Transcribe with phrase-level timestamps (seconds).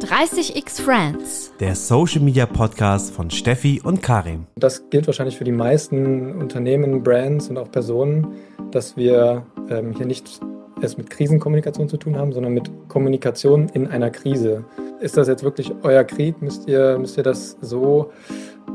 [0.00, 1.52] 30x Friends.
[1.58, 4.46] Der Social Media Podcast von Steffi und Karim.
[4.54, 8.28] Das gilt wahrscheinlich für die meisten Unternehmen, Brands und auch Personen,
[8.70, 10.40] dass wir ähm, hier nicht
[10.80, 14.64] es mit Krisenkommunikation zu tun haben, sondern mit Kommunikation in einer Krise.
[15.00, 16.40] Ist das jetzt wirklich euer Krieg?
[16.40, 18.12] Müsst ihr, müsst ihr das so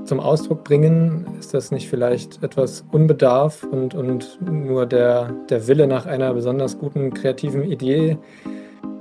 [0.03, 1.25] zum Ausdruck bringen?
[1.39, 6.77] Ist das nicht vielleicht etwas Unbedarf und, und nur der, der Wille nach einer besonders
[6.77, 8.17] guten kreativen Idee,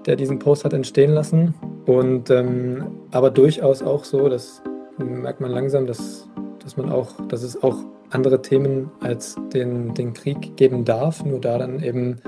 [0.07, 1.55] der diesen Post hat entstehen lassen?
[1.87, 4.63] Und ähm, aber durchaus auch so, das
[4.99, 6.29] merkt man langsam, dass,
[6.63, 7.77] dass man auch, dass es auch
[8.11, 12.21] andere Themen als den, den Krieg geben darf, nur da dann eben,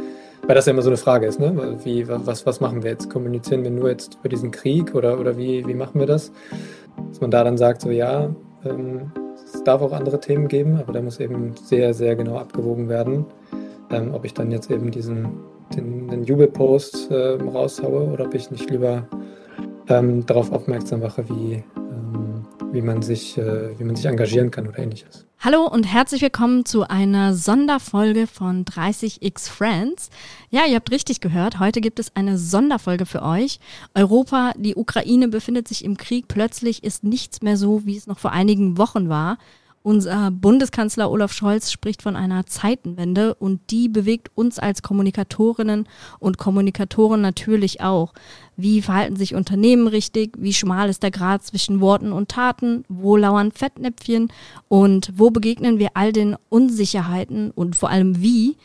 [0.47, 1.79] weil das ja immer so eine Frage ist, ne?
[1.85, 3.11] Wie, was, was machen wir jetzt?
[3.11, 6.33] Kommunizieren wir nur jetzt über diesen Krieg oder, oder wie, wie machen wir das?
[7.09, 8.35] Dass man da dann sagt, so ja,
[8.65, 9.13] ähm,
[9.45, 13.27] es darf auch andere Themen geben, aber da muss eben sehr, sehr genau abgewogen werden,
[13.91, 15.29] ähm, ob ich dann jetzt eben diesen
[15.77, 19.07] den, den Jubelpost äh, raushaue oder ob ich nicht lieber
[19.89, 24.69] ähm, darauf aufmerksam mache, wie, ähm, wie, man sich, äh, wie man sich engagieren kann
[24.69, 25.27] oder ähnliches.
[25.41, 30.09] Hallo und herzlich willkommen zu einer Sonderfolge von 30x Friends.
[30.49, 33.61] Ja, ihr habt richtig gehört, heute gibt es eine Sonderfolge für euch.
[33.95, 36.29] Europa, die Ukraine befindet sich im Krieg.
[36.29, 39.37] Plötzlich ist nichts mehr so, wie es noch vor einigen Wochen war.
[39.87, 45.87] Unser Bundeskanzler Olaf Scholz spricht von einer Zeitenwende und die bewegt uns als Kommunikatorinnen
[46.19, 48.15] und Kommunikatoren natürlich auch.
[48.57, 50.37] Wie verhalten sich Unternehmen richtig?
[50.39, 52.87] Wie schmal ist der Grad zwischen Worten und Taten?
[52.89, 54.33] Wo lauern Fettnäpfchen?
[54.69, 58.57] Und wo begegnen wir all den Unsicherheiten und vor allem wie,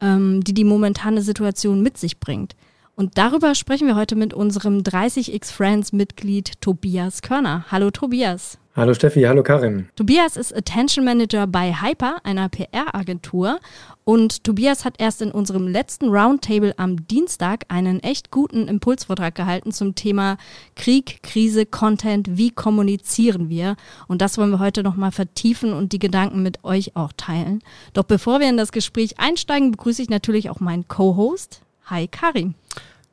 [0.00, 2.54] ähm, die die momentane Situation mit sich bringt?
[2.98, 7.64] Und darüber sprechen wir heute mit unserem 30x Friends Mitglied Tobias Körner.
[7.70, 8.58] Hallo Tobias.
[8.74, 9.88] Hallo Steffi, hallo Karin.
[9.94, 13.60] Tobias ist Attention Manager bei Hyper, einer PR-Agentur.
[14.02, 19.70] Und Tobias hat erst in unserem letzten Roundtable am Dienstag einen echt guten Impulsvortrag gehalten
[19.70, 20.36] zum Thema
[20.74, 23.76] Krieg, Krise, Content, wie kommunizieren wir.
[24.08, 27.62] Und das wollen wir heute nochmal vertiefen und die Gedanken mit euch auch teilen.
[27.92, 31.62] Doch bevor wir in das Gespräch einsteigen, begrüße ich natürlich auch meinen Co-Host.
[31.90, 32.54] Hi Karim.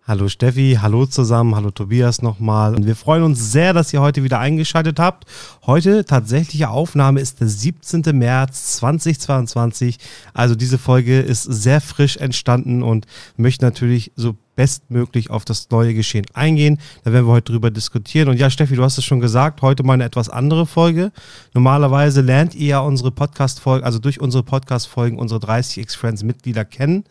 [0.08, 2.76] Hallo Steffi, hallo zusammen, hallo Tobias nochmal.
[2.76, 5.26] Und wir freuen uns sehr, dass ihr heute wieder eingeschaltet habt.
[5.66, 8.04] Heute tatsächliche Aufnahme ist der 17.
[8.16, 9.98] März 2022.
[10.32, 15.96] Also diese Folge ist sehr frisch entstanden und möchte natürlich so bestmöglich auf das neue
[15.96, 16.78] Geschehen eingehen.
[17.04, 18.30] Da werden wir heute drüber diskutieren.
[18.30, 21.12] Und ja, Steffi, du hast es schon gesagt, heute mal eine etwas andere Folge.
[21.56, 27.06] Normalerweise lernt ihr ja unsere Podcast-Folgen, also durch unsere Podcast-Folgen unsere 30x Friends Mitglieder kennen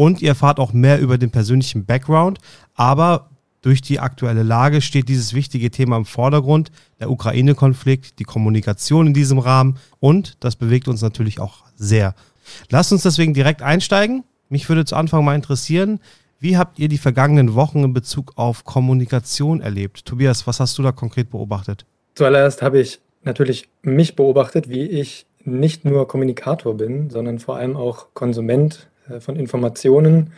[0.00, 2.38] und ihr erfahrt auch mehr über den persönlichen Background.
[2.74, 3.28] Aber
[3.60, 9.12] durch die aktuelle Lage steht dieses wichtige Thema im Vordergrund, der Ukraine-Konflikt, die Kommunikation in
[9.12, 12.14] diesem Rahmen und das bewegt uns natürlich auch sehr.
[12.70, 14.24] Lasst uns deswegen direkt einsteigen.
[14.48, 16.00] Mich würde zu Anfang mal interessieren,
[16.38, 20.06] wie habt ihr die vergangenen Wochen in Bezug auf Kommunikation erlebt?
[20.06, 21.84] Tobias, was hast du da konkret beobachtet?
[22.14, 27.76] Zuallererst habe ich natürlich mich beobachtet, wie ich nicht nur Kommunikator bin, sondern vor allem
[27.76, 30.32] auch Konsument von Informationen.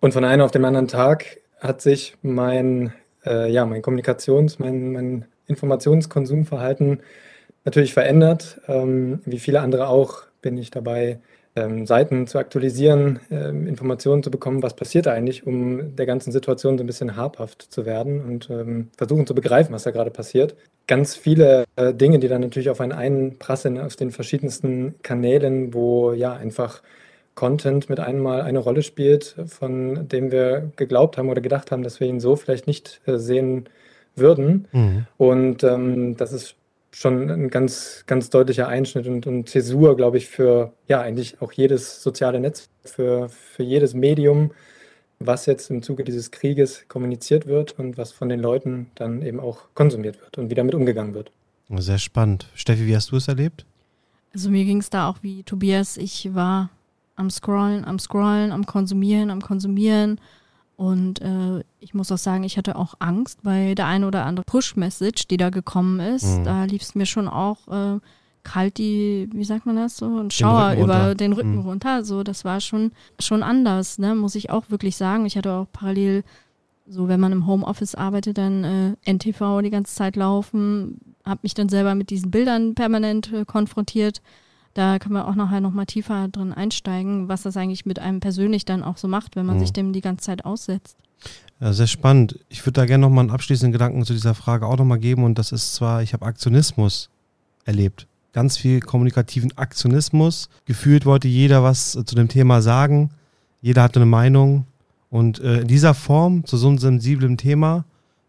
[0.00, 2.92] Und von einem auf den anderen Tag hat sich mein,
[3.24, 7.00] äh, ja, mein Kommunikations-, mein, mein Informationskonsumverhalten
[7.64, 8.60] natürlich verändert.
[8.66, 11.20] Ähm, wie viele andere auch bin ich dabei,
[11.56, 16.78] ähm, Seiten zu aktualisieren, ähm, Informationen zu bekommen, was passiert eigentlich, um der ganzen Situation
[16.78, 20.54] so ein bisschen habhaft zu werden und ähm, versuchen zu begreifen, was da gerade passiert.
[20.86, 26.12] Ganz viele äh, Dinge, die dann natürlich auf einen einprasseln aus den verschiedensten Kanälen, wo
[26.12, 26.82] ja einfach
[27.40, 31.98] Content mit einmal eine Rolle spielt, von dem wir geglaubt haben oder gedacht haben, dass
[31.98, 33.64] wir ihn so vielleicht nicht äh, sehen
[34.14, 34.68] würden.
[34.72, 35.06] Mhm.
[35.16, 36.56] Und ähm, das ist
[36.92, 41.52] schon ein ganz, ganz deutlicher Einschnitt und, und Zäsur, glaube ich, für ja eigentlich auch
[41.52, 44.50] jedes soziale Netz, für, für jedes Medium,
[45.18, 49.40] was jetzt im Zuge dieses Krieges kommuniziert wird und was von den Leuten dann eben
[49.40, 51.32] auch konsumiert wird und wie damit umgegangen wird.
[51.70, 52.48] Sehr spannend.
[52.54, 53.64] Steffi, wie hast du es erlebt?
[54.34, 55.96] Also mir ging es da auch wie Tobias.
[55.96, 56.68] Ich war
[57.20, 60.18] am Scrollen, am Scrollen, am Konsumieren, am Konsumieren.
[60.76, 64.44] Und äh, ich muss auch sagen, ich hatte auch Angst bei der ein oder andere
[64.46, 66.38] Push-Message, die da gekommen ist.
[66.38, 66.44] Mhm.
[66.44, 68.00] Da lief es mir schon auch äh,
[68.42, 71.60] kalt die, wie sagt man das so, ein Schauer den über den Rücken mhm.
[71.60, 72.02] runter.
[72.02, 74.14] So, das war schon, schon anders, ne?
[74.14, 75.26] muss ich auch wirklich sagen.
[75.26, 76.24] Ich hatte auch parallel,
[76.86, 78.64] so wenn man im Homeoffice arbeitet, dann
[79.04, 83.44] äh, NTV die ganze Zeit laufen, habe mich dann selber mit diesen Bildern permanent äh,
[83.44, 84.22] konfrontiert.
[84.74, 88.64] Da können wir auch nachher nochmal tiefer drin einsteigen, was das eigentlich mit einem persönlich
[88.64, 89.60] dann auch so macht, wenn man mhm.
[89.60, 90.96] sich dem die ganze Zeit aussetzt.
[91.60, 92.38] Ja, sehr spannend.
[92.48, 95.38] Ich würde da gerne nochmal einen abschließenden Gedanken zu dieser Frage auch nochmal geben und
[95.38, 97.10] das ist zwar, ich habe Aktionismus
[97.64, 98.06] erlebt.
[98.32, 100.48] Ganz viel kommunikativen Aktionismus.
[100.64, 103.10] Gefühlt wollte jeder was zu dem Thema sagen.
[103.60, 104.66] Jeder hatte eine Meinung.
[105.10, 107.84] Und äh, in dieser Form, zu so einem sensiblen Thema,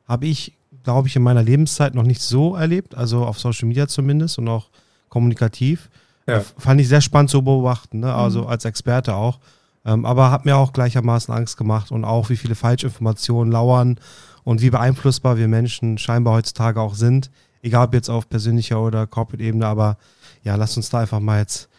[0.07, 0.53] habe ich
[0.83, 4.47] glaube ich, in meiner Lebenszeit noch nicht so erlebt, also auf Social Media zumindest und
[4.47, 4.69] auch
[5.09, 5.89] kommunikativ.
[6.31, 6.37] Ja.
[6.37, 8.13] Äh, fand ich sehr spannend zu beobachten, ne?
[8.13, 8.47] also mhm.
[8.47, 9.39] als Experte auch.
[9.83, 13.99] Ähm, aber hat mir auch gleichermaßen Angst gemacht und auch, wie viele Falschinformationen lauern
[14.43, 17.31] und wie beeinflussbar wir Menschen scheinbar heutzutage auch sind.
[17.63, 19.97] Egal ob jetzt auf persönlicher oder Corporate-Ebene, aber
[20.43, 21.69] ja, lasst uns da einfach mal jetzt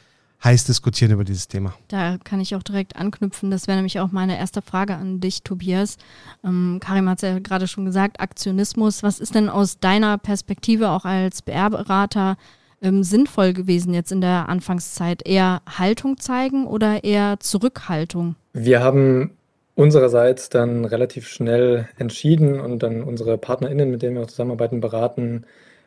[0.44, 1.74] heiß diskutieren über dieses Thema.
[1.88, 3.50] Da kann ich auch direkt anknüpfen.
[3.50, 5.98] Das wäre nämlich auch meine erste Frage an dich, Tobias.
[6.44, 9.02] Ähm, Karim hat es ja gerade schon gesagt, Aktionismus.
[9.02, 12.36] Was ist denn aus deiner Perspektive auch als BR-Berater
[12.82, 15.26] ähm, sinnvoll gewesen jetzt in der Anfangszeit?
[15.26, 18.36] Eher Haltung zeigen oder eher Zurückhaltung?
[18.52, 19.30] Wir haben
[19.74, 25.44] unsererseits dann relativ schnell entschieden und dann unsere PartnerInnen, mit denen wir auch zusammenarbeiten, beraten,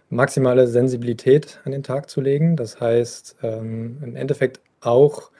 [0.09, 2.56] maximale Sensibilität an den Tag zu legen.
[2.56, 5.31] Das heißt, ähm, im Endeffekt auch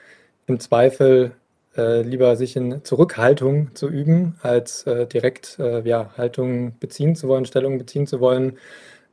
[0.46, 1.32] im Zweifel
[1.76, 7.28] äh, lieber sich in Zurückhaltung zu üben, als äh, direkt äh, ja, Haltung beziehen zu
[7.28, 8.58] wollen, Stellung beziehen zu wollen,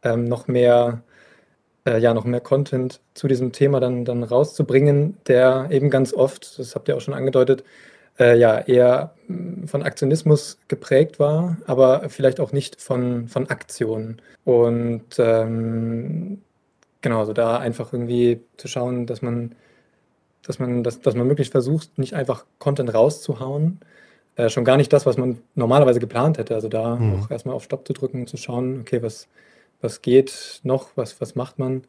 [0.03, 1.01] ähm, noch mehr
[1.85, 6.57] äh, ja, noch mehr Content zu diesem Thema dann, dann rauszubringen, der eben ganz oft,
[6.59, 7.63] das habt ihr auch schon angedeutet,
[8.19, 14.21] äh, ja, eher mm, von Aktionismus geprägt war, aber vielleicht auch nicht von, von Aktionen.
[14.45, 16.41] Und ähm,
[17.01, 19.55] genau, also da einfach irgendwie zu schauen, dass man,
[20.45, 23.79] dass man, dass, dass man möglichst versucht, nicht einfach Content rauszuhauen,
[24.35, 26.55] äh, schon gar nicht das, was man normalerweise geplant hätte.
[26.55, 27.19] Also da mhm.
[27.19, 29.27] auch erstmal auf Stopp zu drücken und zu schauen, okay, was,
[29.83, 31.83] was geht noch, was, was macht man.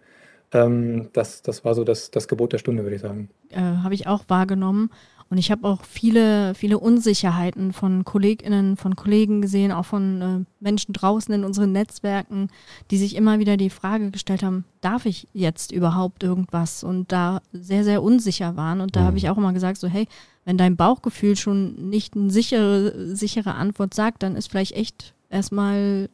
[0.52, 3.28] Ähm, das, das war so das, das Gebot der Stunde, würde ich sagen.
[3.50, 4.90] Äh, habe ich auch wahrgenommen.
[5.30, 10.44] Und ich habe auch viele, viele Unsicherheiten von KollegInnen, von Kollegen gesehen, auch von äh,
[10.60, 12.48] Menschen draußen in unseren Netzwerken,
[12.90, 16.84] die sich immer wieder die Frage gestellt haben, darf ich jetzt überhaupt irgendwas?
[16.84, 18.80] Und da sehr, sehr unsicher waren.
[18.80, 19.04] Und da mhm.
[19.06, 20.06] habe ich auch immer gesagt, so, hey,
[20.44, 26.10] wenn dein Bauchgefühl schon nicht eine sichere, sichere Antwort sagt, dann ist vielleicht echt erstmal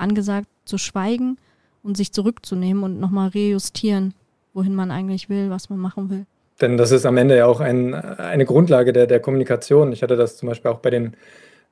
[0.00, 1.38] angesagt zu schweigen
[1.82, 4.14] und sich zurückzunehmen und nochmal rejustieren,
[4.54, 6.26] wohin man eigentlich will, was man machen will.
[6.60, 9.92] Denn das ist am Ende ja auch ein, eine Grundlage der, der Kommunikation.
[9.92, 11.16] Ich hatte das zum Beispiel auch bei den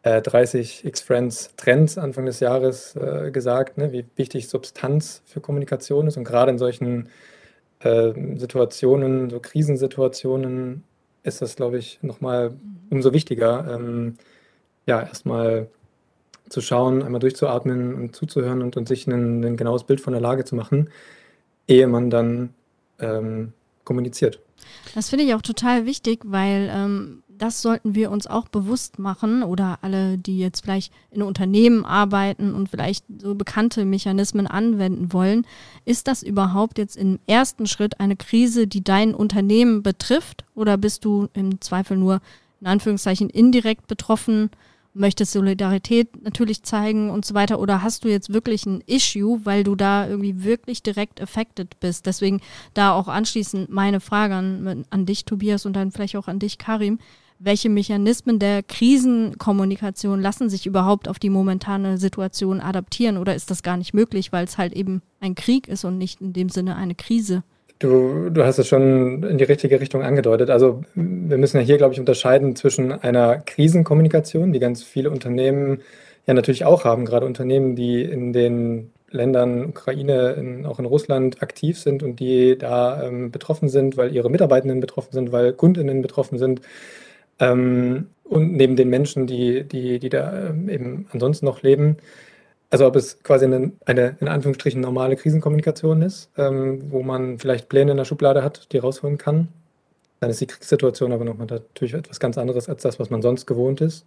[0.03, 6.07] äh, 30 X-Friends Trends Anfang des Jahres äh, gesagt, ne, wie wichtig Substanz für Kommunikation
[6.07, 6.17] ist.
[6.17, 7.09] Und gerade in solchen
[7.81, 10.85] äh, Situationen, so Krisensituationen,
[11.23, 12.53] ist das, glaube ich, nochmal
[12.91, 14.15] umso wichtiger, ähm,
[14.87, 15.69] ja, erstmal
[16.49, 20.23] zu schauen, einmal durchzuatmen und zuzuhören und, und sich ein, ein, genaues Bild von der
[20.23, 20.91] Lage zu machen,
[21.67, 22.55] ehe man dann
[22.99, 23.53] ähm,
[23.85, 24.41] kommuniziert.
[24.95, 29.43] Das finde ich auch total wichtig, weil ähm, das sollten wir uns auch bewusst machen
[29.43, 35.47] oder alle, die jetzt vielleicht in Unternehmen arbeiten und vielleicht so bekannte Mechanismen anwenden wollen.
[35.85, 41.05] Ist das überhaupt jetzt im ersten Schritt eine Krise, die dein Unternehmen betrifft oder bist
[41.05, 42.21] du im Zweifel nur
[42.61, 44.51] in Anführungszeichen indirekt betroffen?
[44.95, 49.65] Möchtest Solidarität natürlich zeigen und so weiter oder hast du jetzt wirklich ein Issue, weil
[49.65, 52.07] du da irgendwie wirklich direkt affected bist?
[52.07, 52.41] Deswegen
[52.75, 56.59] da auch anschließend meine Frage an, an dich, Tobias, und dann vielleicht auch an dich,
[56.59, 56.99] Karim.
[57.41, 63.63] Welche Mechanismen der Krisenkommunikation lassen sich überhaupt auf die momentane Situation adaptieren oder ist das
[63.63, 66.75] gar nicht möglich, weil es halt eben ein Krieg ist und nicht in dem Sinne
[66.75, 67.45] eine Krise?
[67.79, 70.51] Du, du hast es schon in die richtige Richtung angedeutet.
[70.51, 75.83] Also wir müssen ja hier, glaube ich, unterscheiden zwischen einer Krisenkommunikation, die ganz viele Unternehmen
[76.27, 81.41] ja natürlich auch haben, gerade Unternehmen, die in den Ländern Ukraine, in, auch in Russland
[81.41, 86.03] aktiv sind und die da ähm, betroffen sind, weil ihre Mitarbeitenden betroffen sind, weil Kundinnen
[86.03, 86.61] betroffen sind.
[87.39, 91.97] Ähm, und neben den Menschen, die, die, die da ähm, eben ansonsten noch leben.
[92.71, 97.69] Also ob es quasi eine, eine in Anführungsstrichen normale Krisenkommunikation ist, ähm, wo man vielleicht
[97.69, 99.49] Pläne in der Schublade hat, die rausholen kann.
[100.21, 103.47] Dann ist die Kriegssituation aber nochmal natürlich etwas ganz anderes als das, was man sonst
[103.47, 104.05] gewohnt ist.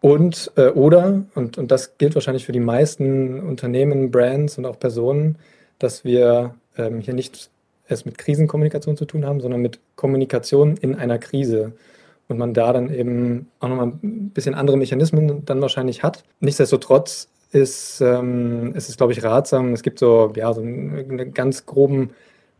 [0.00, 4.78] Und äh, oder, und, und das gilt wahrscheinlich für die meisten Unternehmen, Brands und auch
[4.78, 5.38] Personen,
[5.78, 7.50] dass wir ähm, hier nicht
[7.88, 11.72] es mit Krisenkommunikation zu tun haben, sondern mit Kommunikation in einer Krise.
[12.28, 16.24] Und man da dann eben auch nochmal ein bisschen andere Mechanismen dann wahrscheinlich hat.
[16.40, 19.72] Nichtsdestotrotz ist, ähm, ist es, glaube ich, ratsam.
[19.72, 22.10] Es gibt so, ja, so einen ganz groben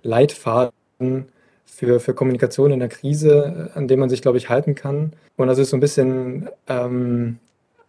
[0.03, 1.27] Leitfaden
[1.65, 5.13] für, für Kommunikation in der Krise, an dem man sich, glaube ich, halten kann.
[5.37, 7.39] Und das ist so ein bisschen, ähm,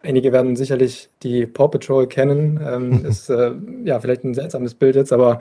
[0.00, 2.60] einige werden sicherlich die Paw Patrol kennen.
[2.64, 3.52] Ähm, ist äh,
[3.84, 5.40] ja vielleicht ein seltsames Bild jetzt, aber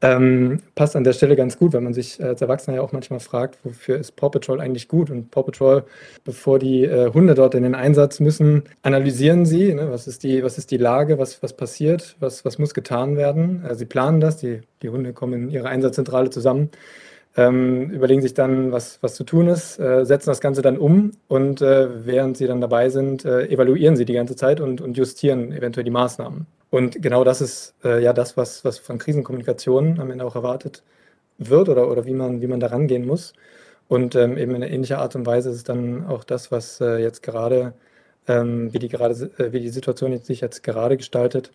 [0.00, 3.20] ähm, passt an der Stelle ganz gut, wenn man sich als Erwachsener ja auch manchmal
[3.20, 5.10] fragt, wofür ist Paw Patrol eigentlich gut?
[5.10, 5.84] Und Paw Patrol,
[6.24, 10.44] bevor die äh, Hunde dort in den Einsatz müssen, analysieren sie, ne, was, ist die,
[10.44, 13.64] was ist die Lage, was, was passiert, was, was muss getan werden.
[13.64, 16.70] Äh, sie planen das, die, die Hunde kommen in ihre Einsatzzentrale zusammen
[17.38, 21.12] ähm, überlegen sich dann, was, was zu tun ist, äh, setzen das Ganze dann um
[21.28, 24.96] und äh, während sie dann dabei sind, äh, evaluieren sie die ganze Zeit und, und
[24.96, 26.46] justieren eventuell die Maßnahmen.
[26.70, 30.82] Und genau das ist äh, ja das, was, was von Krisenkommunikation am Ende auch erwartet
[31.38, 33.34] wird oder, oder wie, man, wie man da rangehen muss.
[33.86, 36.96] Und ähm, eben in ähnlicher Art und Weise ist es dann auch das, was äh,
[36.98, 37.72] jetzt gerade,
[38.26, 41.52] ähm, wie, die gerade äh, wie die Situation sich jetzt gerade gestaltet,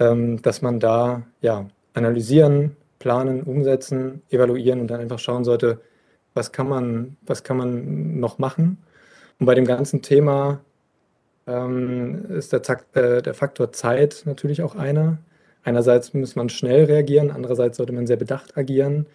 [0.00, 5.80] ähm, dass man da ja analysieren, planen, umsetzen, evaluieren und dann einfach schauen sollte,
[6.34, 8.78] was kann man, was kann man noch machen.
[9.40, 10.60] Und bei dem ganzen Thema
[11.48, 15.18] ähm, ist der, äh, der Faktor Zeit natürlich auch einer.
[15.64, 19.06] Einerseits muss man schnell reagieren, andererseits sollte man sehr bedacht agieren.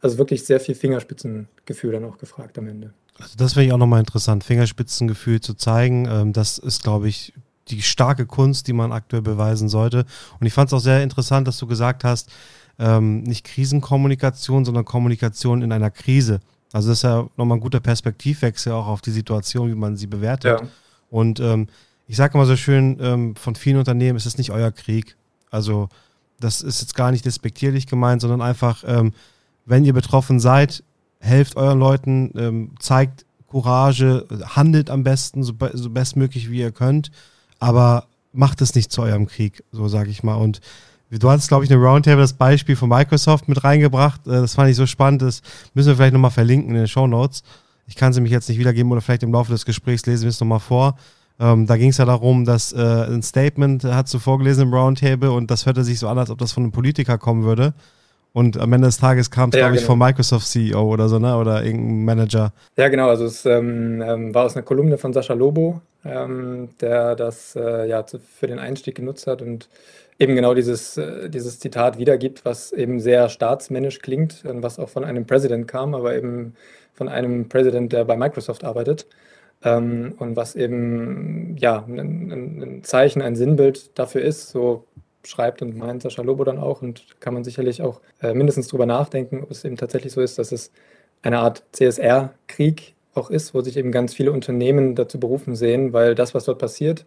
[0.00, 2.92] Also wirklich sehr viel Fingerspitzengefühl dann auch gefragt am Ende.
[3.18, 6.08] Also das wäre ich auch nochmal interessant, Fingerspitzengefühl zu zeigen.
[6.10, 7.34] Ähm, das ist, glaube ich,
[7.68, 10.04] die starke Kunst, die man aktuell beweisen sollte.
[10.40, 12.30] Und ich fand es auch sehr interessant, dass du gesagt hast,
[12.82, 16.40] ähm, nicht Krisenkommunikation, sondern Kommunikation in einer Krise.
[16.72, 20.08] Also das ist ja nochmal ein guter Perspektivwechsel auch auf die Situation, wie man sie
[20.08, 20.60] bewertet.
[20.60, 20.68] Ja.
[21.08, 21.68] Und ähm,
[22.08, 25.16] ich sage immer so schön, ähm, von vielen Unternehmen ist es nicht euer Krieg.
[25.50, 25.88] Also
[26.40, 29.12] das ist jetzt gar nicht despektierlich gemeint, sondern einfach, ähm,
[29.64, 30.82] wenn ihr betroffen seid,
[31.20, 37.12] helft euren Leuten, ähm, zeigt Courage, handelt am besten, so, so bestmöglich wie ihr könnt,
[37.60, 40.34] aber macht es nicht zu eurem Krieg, so sage ich mal.
[40.34, 40.60] Und
[41.18, 44.26] Du hattest, glaube ich, eine Roundtable das Beispiel von Microsoft mit reingebracht.
[44.26, 45.22] Äh, das fand ich so spannend.
[45.22, 45.42] Das
[45.74, 47.42] müssen wir vielleicht nochmal verlinken in den Show Notes.
[47.86, 50.30] Ich kann sie mich jetzt nicht wiedergeben oder vielleicht im Laufe des Gesprächs lesen wir
[50.30, 50.96] es nochmal vor.
[51.38, 55.32] Ähm, da ging es ja darum, dass äh, ein Statement hat du vorgelesen im Roundtable
[55.32, 57.74] und das hörte sich so an, als ob das von einem Politiker kommen würde.
[58.32, 59.92] Und am Ende des Tages kam es, ja, glaube ich, genau.
[59.92, 61.36] vom Microsoft CEO oder so, ne?
[61.36, 62.52] Oder irgendein Manager.
[62.76, 63.08] Ja, genau.
[63.08, 67.86] Also es ähm, ähm war aus einer Kolumne von Sascha Lobo, ähm, der das äh,
[67.86, 69.68] ja für den Einstieg genutzt hat und
[70.22, 75.04] eben genau dieses, äh, dieses Zitat wiedergibt, was eben sehr staatsmännisch klingt, was auch von
[75.04, 76.54] einem Präsident kam, aber eben
[76.94, 79.06] von einem Präsident, der bei Microsoft arbeitet.
[79.64, 82.30] Ähm, und was eben ja ein,
[82.62, 84.84] ein, Zeichen, ein Sinnbild dafür ist, so
[85.24, 88.86] schreibt und meint Sascha Lobo dann auch und kann man sicherlich auch äh, mindestens drüber
[88.86, 90.72] nachdenken, ob es eben tatsächlich so ist, dass es
[91.22, 96.14] eine Art CSR-Krieg auch ist, wo sich eben ganz viele Unternehmen dazu berufen sehen, weil
[96.14, 97.06] das, was dort passiert,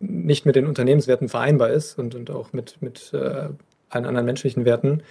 [0.00, 3.48] nicht mit den Unternehmenswerten vereinbar ist und, und auch mit, mit äh,
[3.88, 5.02] allen anderen menschlichen Werten,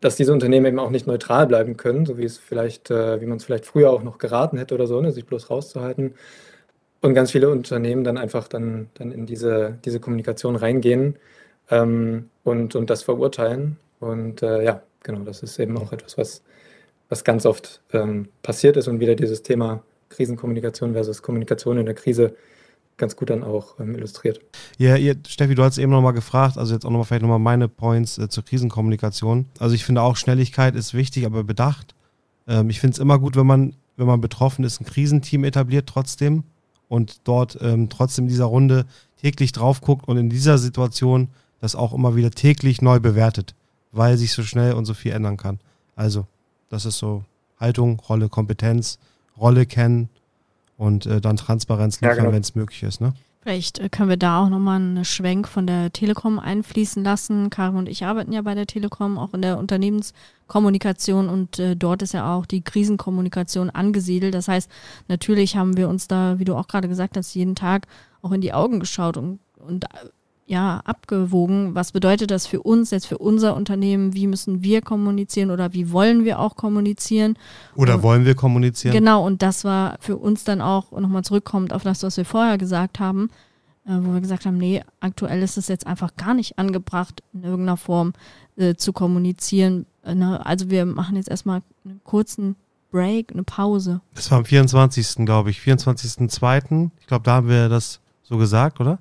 [0.00, 3.26] dass diese Unternehmen eben auch nicht neutral bleiben können, so wie es vielleicht, äh, wie
[3.26, 6.14] man es vielleicht früher auch noch geraten hätte oder so, ne, sich bloß rauszuhalten.
[7.00, 11.16] Und ganz viele Unternehmen dann einfach dann, dann in diese, diese Kommunikation reingehen
[11.70, 13.76] ähm, und, und das verurteilen.
[14.00, 16.42] Und äh, ja, genau, das ist eben auch etwas, was,
[17.08, 21.94] was ganz oft ähm, passiert ist und wieder dieses Thema Krisenkommunikation versus Kommunikation in der
[21.94, 22.34] Krise
[22.98, 24.40] ganz gut dann auch ähm, illustriert.
[24.76, 27.68] Ja, ihr, Steffi, du hast eben nochmal gefragt, also jetzt auch nochmal vielleicht nochmal meine
[27.68, 29.46] Points äh, zur Krisenkommunikation.
[29.58, 31.94] Also ich finde auch Schnelligkeit ist wichtig, aber bedacht.
[32.46, 35.88] Ähm, ich finde es immer gut, wenn man, wenn man betroffen ist, ein Krisenteam etabliert
[35.88, 36.44] trotzdem
[36.88, 38.84] und dort ähm, trotzdem in dieser Runde
[39.20, 41.28] täglich drauf guckt und in dieser Situation
[41.60, 43.54] das auch immer wieder täglich neu bewertet,
[43.92, 45.58] weil sich so schnell und so viel ändern kann.
[45.96, 46.26] Also,
[46.68, 47.24] das ist so
[47.58, 48.98] Haltung, Rolle, Kompetenz,
[49.36, 50.08] Rolle kennen,
[50.78, 52.32] und äh, dann Transparenz liefern, ja, genau.
[52.32, 53.02] wenn es möglich ist.
[53.02, 53.12] Ne?
[53.42, 57.50] Vielleicht äh, können wir da auch nochmal einen Schwenk von der Telekom einfließen lassen.
[57.50, 62.02] Karin und ich arbeiten ja bei der Telekom auch in der Unternehmenskommunikation und äh, dort
[62.02, 64.34] ist ja auch die Krisenkommunikation angesiedelt.
[64.34, 64.70] Das heißt,
[65.08, 67.86] natürlich haben wir uns da, wie du auch gerade gesagt hast, jeden Tag
[68.22, 69.84] auch in die Augen geschaut und, und
[70.48, 71.74] ja, abgewogen.
[71.74, 74.14] Was bedeutet das für uns, jetzt für unser Unternehmen?
[74.14, 77.36] Wie müssen wir kommunizieren oder wie wollen wir auch kommunizieren?
[77.76, 78.94] Oder und, wollen wir kommunizieren?
[78.94, 82.56] Genau, und das war für uns dann auch nochmal zurückkommend auf das, was wir vorher
[82.56, 83.28] gesagt haben,
[83.86, 87.44] äh, wo wir gesagt haben, nee, aktuell ist es jetzt einfach gar nicht angebracht, in
[87.44, 88.14] irgendeiner Form
[88.56, 89.84] äh, zu kommunizieren.
[90.02, 90.44] Äh, ne?
[90.46, 92.56] Also wir machen jetzt erstmal einen kurzen
[92.90, 94.00] Break, eine Pause.
[94.14, 95.26] Das war am 24.
[95.26, 96.90] glaube ich, 24.02.
[97.00, 98.98] Ich glaube, da haben wir das so gesagt, oder?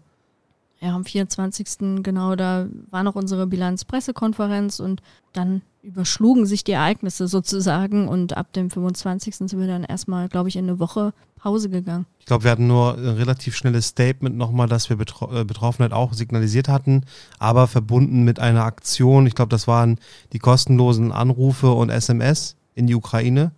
[0.79, 2.03] Ja, am 24.
[2.03, 5.01] genau, da war noch unsere Bilanzpressekonferenz und
[5.33, 9.35] dann überschlugen sich die Ereignisse sozusagen und ab dem 25.
[9.35, 12.05] sind wir dann erstmal, glaube ich, in eine Woche Pause gegangen.
[12.19, 15.93] Ich glaube, wir hatten nur ein relativ schnelles Statement nochmal, dass wir Betro äh, Betroffenheit
[15.93, 17.03] auch signalisiert hatten,
[17.39, 19.27] aber verbunden mit einer Aktion.
[19.27, 19.97] Ich glaube, das waren
[20.33, 23.51] die kostenlosen Anrufe und SMS in die Ukraine.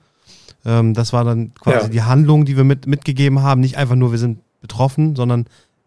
[0.66, 1.88] Ähm, das war dann quasi ja.
[1.88, 3.62] die Handlung, die wir mit, mitgegeben haben.
[3.62, 5.46] Nicht einfach nur, wir sind betroffen, sondern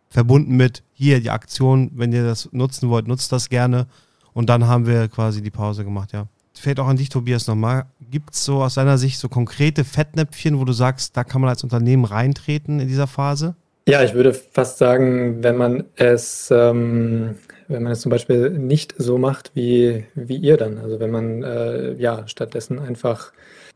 [0.09, 3.87] verbunden mit hier die Aktion, wenn ihr das nutzen wollt, nutzt das gerne.
[4.35, 6.26] Und dann haben wir quasi die Pause gemacht, ja.
[6.54, 7.87] Fällt auch an dich, Tobias, nochmal.
[8.11, 11.50] Gibt es so aus deiner Sicht so konkrete Fettnäpfchen, wo du sagst, da kann man
[11.50, 13.56] als Unternehmen reintreten in dieser Phase?
[13.88, 17.35] Ja, ich würde fast sagen, wenn man es, ähm,
[17.66, 20.78] wenn man es zum Beispiel nicht so macht wie, wie ihr dann.
[20.78, 23.32] Also wenn man äh, ja stattdessen einfach,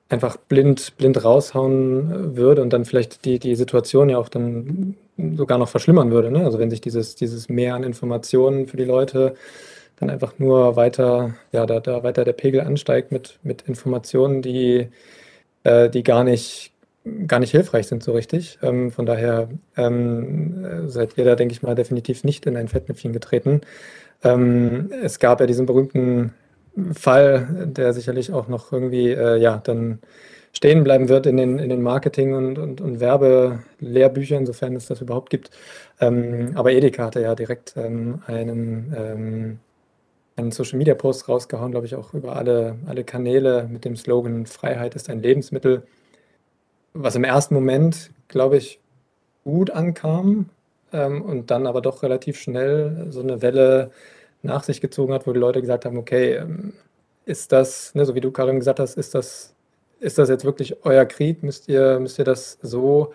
[0.09, 5.59] einfach blind, blind raushauen würde und dann vielleicht die, die Situation ja auch dann sogar
[5.59, 6.31] noch verschlimmern würde.
[6.31, 6.45] Ne?
[6.45, 9.35] Also wenn sich dieses, dieses Mehr an Informationen für die Leute
[9.97, 14.89] dann einfach nur weiter, ja, da, da weiter der Pegel ansteigt mit, mit Informationen, die,
[15.65, 16.73] äh, die gar nicht,
[17.27, 18.59] gar nicht hilfreich sind so richtig.
[18.63, 23.13] Ähm, von daher ähm, seid ihr da, denke ich mal, definitiv nicht in ein Fettnäpfchen
[23.13, 23.63] getreten.
[24.23, 26.35] Ähm, es gab ja diesen berühmten
[26.93, 30.01] Fall, der sicherlich auch noch irgendwie, äh, ja, dann
[30.57, 35.01] stehen bleiben wird in den, in den Marketing- und, und, und Werbelehrbüchern, sofern es das
[35.01, 35.51] überhaupt gibt.
[36.01, 39.59] Ähm, aber Edeka hatte ja direkt ähm, einen, ähm,
[40.37, 45.11] einen Social-Media-Post rausgehauen, glaube ich, auch über alle, alle Kanäle mit dem Slogan Freiheit ist
[45.11, 45.85] ein Lebensmittel
[47.03, 48.81] was im ersten Moment, glaube ich,
[49.45, 50.51] gut ankam
[50.93, 53.91] ähm, und dann aber doch relativ schnell so eine Welle
[54.43, 56.73] nach sich gezogen hat, wo die Leute gesagt haben, okay, ähm,
[57.25, 59.55] ist das, ne, so wie du Karim gesagt hast, ist das,
[60.00, 61.43] ist das jetzt wirklich euer Krieg?
[61.43, 63.12] Müsst ihr, müsst ihr das so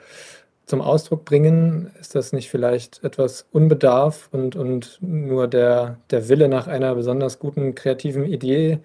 [0.65, 1.91] zum Ausdruck bringen?
[2.00, 7.39] Ist das nicht vielleicht etwas Unbedarf und, und nur der, der Wille nach einer besonders
[7.39, 8.79] guten kreativen Idee,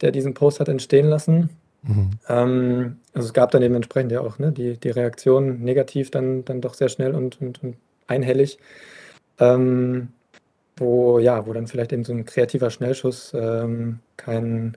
[0.00, 1.50] der diesen Post hat entstehen lassen?
[1.82, 2.10] Mhm.
[2.28, 6.44] Ähm, also es gab dann eben entsprechend ja auch ne, die, die Reaktion negativ dann,
[6.44, 8.58] dann doch sehr schnell und, und, und einhellig.
[9.38, 10.08] Ähm,
[10.76, 14.76] wo, ja, wo dann vielleicht eben so ein kreativer Schnellschuss ähm, kein,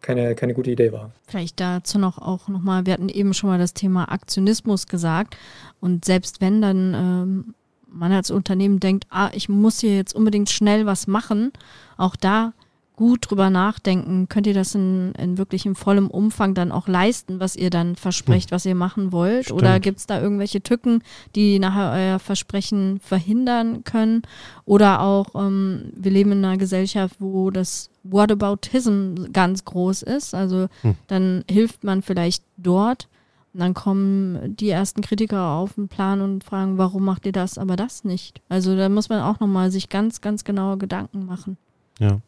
[0.00, 1.10] keine, keine gute Idee war.
[1.26, 5.36] Vielleicht dazu noch auch nochmal, wir hatten eben schon mal das Thema Aktionismus gesagt.
[5.80, 7.54] Und selbst wenn dann ähm,
[7.92, 11.52] man als Unternehmen denkt, ah, ich muss hier jetzt unbedingt schnell was machen,
[11.96, 12.52] auch da
[13.00, 17.40] gut drüber nachdenken, könnt ihr das in, in wirklich in vollem Umfang dann auch leisten,
[17.40, 18.54] was ihr dann versprecht, hm.
[18.54, 19.46] was ihr machen wollt?
[19.46, 19.62] Stimmt.
[19.62, 21.02] Oder gibt es da irgendwelche Tücken,
[21.34, 24.20] die nachher euer Versprechen verhindern können?
[24.66, 30.34] Oder auch, ähm, wir leben in einer Gesellschaft, wo das Whataboutism ganz groß ist.
[30.34, 30.94] Also hm.
[31.06, 33.08] dann hilft man vielleicht dort.
[33.54, 37.56] Und dann kommen die ersten Kritiker auf den Plan und fragen, warum macht ihr das,
[37.56, 38.42] aber das nicht?
[38.50, 41.56] Also da muss man auch nochmal sich ganz, ganz genaue Gedanken machen.
[41.98, 42.20] Ja.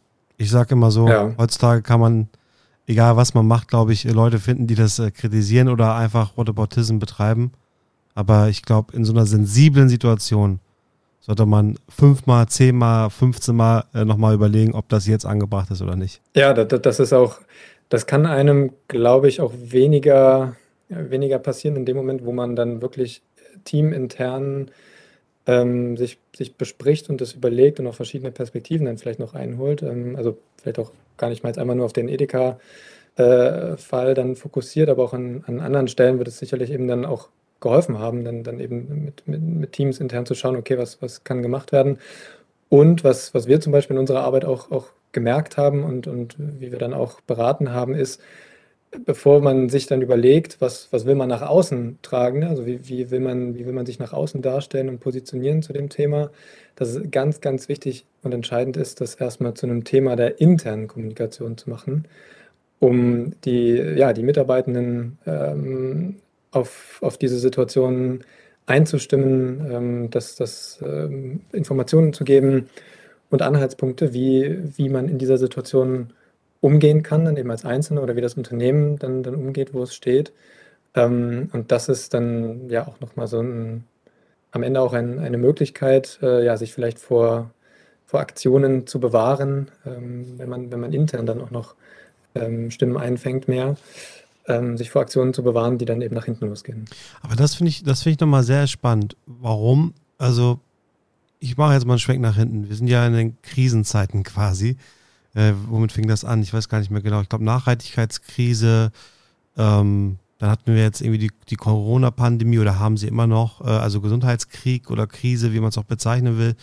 [0.42, 1.32] Ich sage immer so, ja.
[1.38, 2.28] heutzutage kann man,
[2.88, 6.98] egal was man macht, glaube ich, Leute finden, die das äh, kritisieren oder einfach Whataboutism
[6.98, 7.52] betreiben.
[8.16, 10.59] Aber ich glaube, in so einer sensiblen Situation
[11.20, 15.94] sollte man fünfmal, zehnmal, 15 Mal äh, nochmal überlegen, ob das jetzt angebracht ist oder
[15.94, 16.20] nicht.
[16.35, 17.38] Ja, das, das ist auch,
[17.88, 20.57] das kann einem, glaube ich, auch weniger,
[20.88, 23.22] weniger passieren in dem Moment, wo man dann wirklich
[23.64, 24.72] teamintern
[25.46, 29.83] ähm, sich, sich bespricht und das überlegt und auch verschiedene Perspektiven dann vielleicht noch einholt.
[29.83, 32.61] Ähm, also vielleicht auch gar nicht mal jetzt einmal nur auf den Edeka-Fall
[34.11, 37.28] äh, dann fokussiert, aber auch an, an anderen Stellen wird es sicherlich eben dann auch
[37.61, 41.24] geholfen haben, dann, dann eben mit, mit, mit Teams intern zu schauen, okay, was, was
[41.24, 41.98] kann gemacht werden.
[42.68, 46.37] Und was, was wir zum Beispiel in unserer Arbeit auch, auch gemerkt haben und, und
[46.38, 48.20] wie wir dann auch beraten haben, ist,
[49.07, 52.48] bevor man sich dann überlegt, was, was will man nach außen tragen, ne?
[52.48, 55.72] also wie, wie, will man, wie will man sich nach außen darstellen und positionieren zu
[55.72, 56.31] dem Thema,
[56.76, 60.88] dass es ganz, ganz wichtig und entscheidend ist, das erstmal zu einem Thema der internen
[60.88, 62.07] Kommunikation zu machen,
[62.81, 66.16] um die, ja, die Mitarbeitenden ähm,
[66.50, 68.24] auf, auf diese Situation
[68.66, 72.68] einzustimmen, ähm, dass, dass ähm, Informationen zu geben
[73.31, 76.12] und Anhaltspunkte, wie, wie man in dieser Situation
[76.62, 79.94] umgehen kann, dann eben als Einzelner oder wie das Unternehmen dann, dann umgeht, wo es
[79.94, 80.33] steht.
[80.94, 83.85] Ähm, und das ist dann ja auch nochmal so ein,
[84.53, 87.51] am Ende auch ein, eine Möglichkeit, äh, ja, sich vielleicht vor,
[88.07, 91.75] vor Aktionen zu bewahren, ähm, wenn, man, wenn man intern dann auch noch
[92.37, 93.77] ähm, Stimmen einfängt mehr.
[94.46, 96.85] Ähm, sich vor Aktionen zu bewahren, die dann eben nach hinten losgehen.
[97.22, 99.16] Aber das finde ich, das finde ich nochmal sehr spannend.
[99.27, 99.94] Warum?
[100.18, 100.59] Also,
[101.38, 102.68] ich mache jetzt mal einen Schwenk nach hinten.
[102.68, 104.77] Wir sind ja in den Krisenzeiten quasi
[105.35, 106.42] äh, womit fing das an?
[106.42, 107.21] Ich weiß gar nicht mehr genau.
[107.21, 108.92] Ich glaube, Nachhaltigkeitskrise,
[109.57, 113.71] ähm, dann hatten wir jetzt irgendwie die, die Corona-Pandemie oder haben sie immer noch, äh,
[113.71, 116.55] also Gesundheitskrieg oder Krise, wie man es auch bezeichnen will.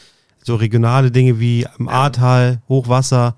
[0.44, 3.36] So regionale Dinge wie im Ahrtal, Hochwasser,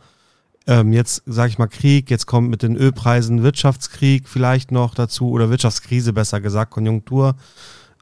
[0.67, 5.30] ähm, jetzt sage ich mal Krieg, jetzt kommt mit den Ölpreisen Wirtschaftskrieg vielleicht noch dazu
[5.32, 7.36] oder Wirtschaftskrise besser gesagt, Konjunktur.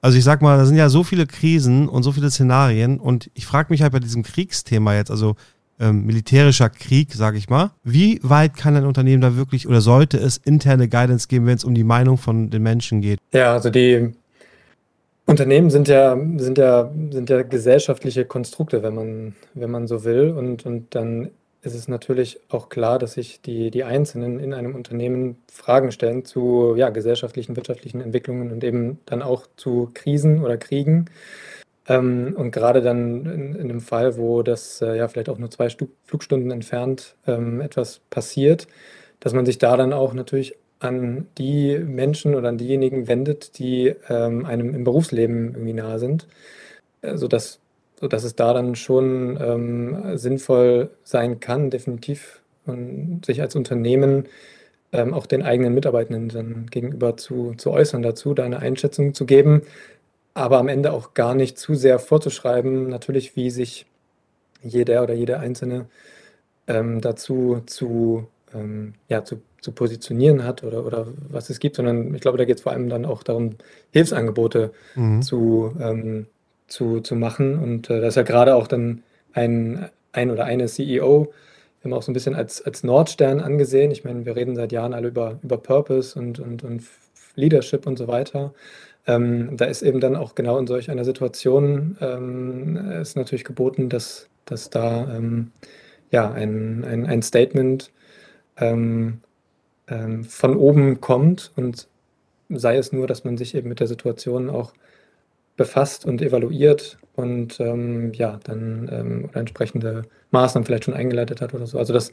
[0.02, 3.30] Also ich sag mal, da sind ja so viele Krisen und so viele Szenarien und
[3.34, 5.36] ich frage mich halt bei diesem Kriegsthema jetzt, also
[5.80, 7.72] ähm, militärischer Krieg, sage ich mal.
[7.84, 11.63] Wie weit kann ein Unternehmen da wirklich oder sollte es interne Guidance geben, wenn es
[11.63, 13.20] um die Meinung von den Menschen geht?
[13.32, 14.13] Ja, also die
[15.26, 20.32] Unternehmen sind ja, sind ja, sind ja gesellschaftliche Konstrukte, wenn man, wenn man so will.
[20.32, 21.30] Und, und dann
[21.62, 26.26] ist es natürlich auch klar, dass sich die, die Einzelnen in einem Unternehmen Fragen stellen
[26.26, 31.06] zu ja, gesellschaftlichen, wirtschaftlichen Entwicklungen und eben dann auch zu Krisen oder Kriegen.
[31.89, 35.52] Ähm, und gerade dann in, in, einem Fall, wo das äh, ja vielleicht auch nur
[35.52, 38.67] zwei Stu Flugstunden entfernt ähm, etwas passiert,
[39.19, 43.95] dass man sich da dann auch natürlich an die Menschen oder an diejenigen wendet, die
[44.08, 46.28] ähm, einem im Berufsleben irgendwie nahe sind,
[47.02, 47.60] äh, sodass
[47.99, 54.25] sodass es da dann schon ähm, sinnvoll sein kann, definitiv und sich als Unternehmen
[54.91, 59.25] ähm, auch den eigenen Mitarbeitenden dann gegenüber zu, zu äußern dazu, da eine Einschätzung zu
[59.25, 59.63] geben,
[60.34, 63.86] aber am Ende auch gar nicht zu sehr vorzuschreiben, natürlich, wie sich
[64.62, 65.88] jeder oder jede Einzelne
[66.68, 72.13] ähm, dazu zu, ähm, ja, zu, zu positionieren hat oder, oder was es gibt, sondern
[72.13, 73.56] ich glaube, da geht es vor allem dann auch darum,
[73.92, 75.22] Hilfsangebote mhm.
[75.22, 76.28] zu, ähm,
[76.68, 77.58] zu, zu machen.
[77.60, 81.32] Und äh, das ist ja gerade auch dann ein, ein oder eine CEO,
[81.84, 83.92] haben auch so ein bisschen als, als Nordstern angesehen.
[83.92, 86.84] Ich meine, wir reden seit Jahren alle über, über Purpose und, und, und
[87.36, 88.54] Leadership und so weiter.
[89.08, 93.89] Ähm, da ist eben dann auch genau in solch einer Situation ähm, ist natürlich geboten,
[93.89, 95.52] dass, dass da ähm,
[96.12, 97.92] ja, ein, ein, ein Statement
[98.58, 99.22] ähm,
[99.88, 101.88] ähm, von oben kommt und
[102.50, 104.74] sei es nur, dass man sich eben mit der Situation auch
[105.56, 111.68] befasst und evaluiert und ähm, ja, dann oder entsprechende Maßnahmen vielleicht schon eingeleitet hat oder
[111.68, 111.78] so.
[111.78, 112.12] Also das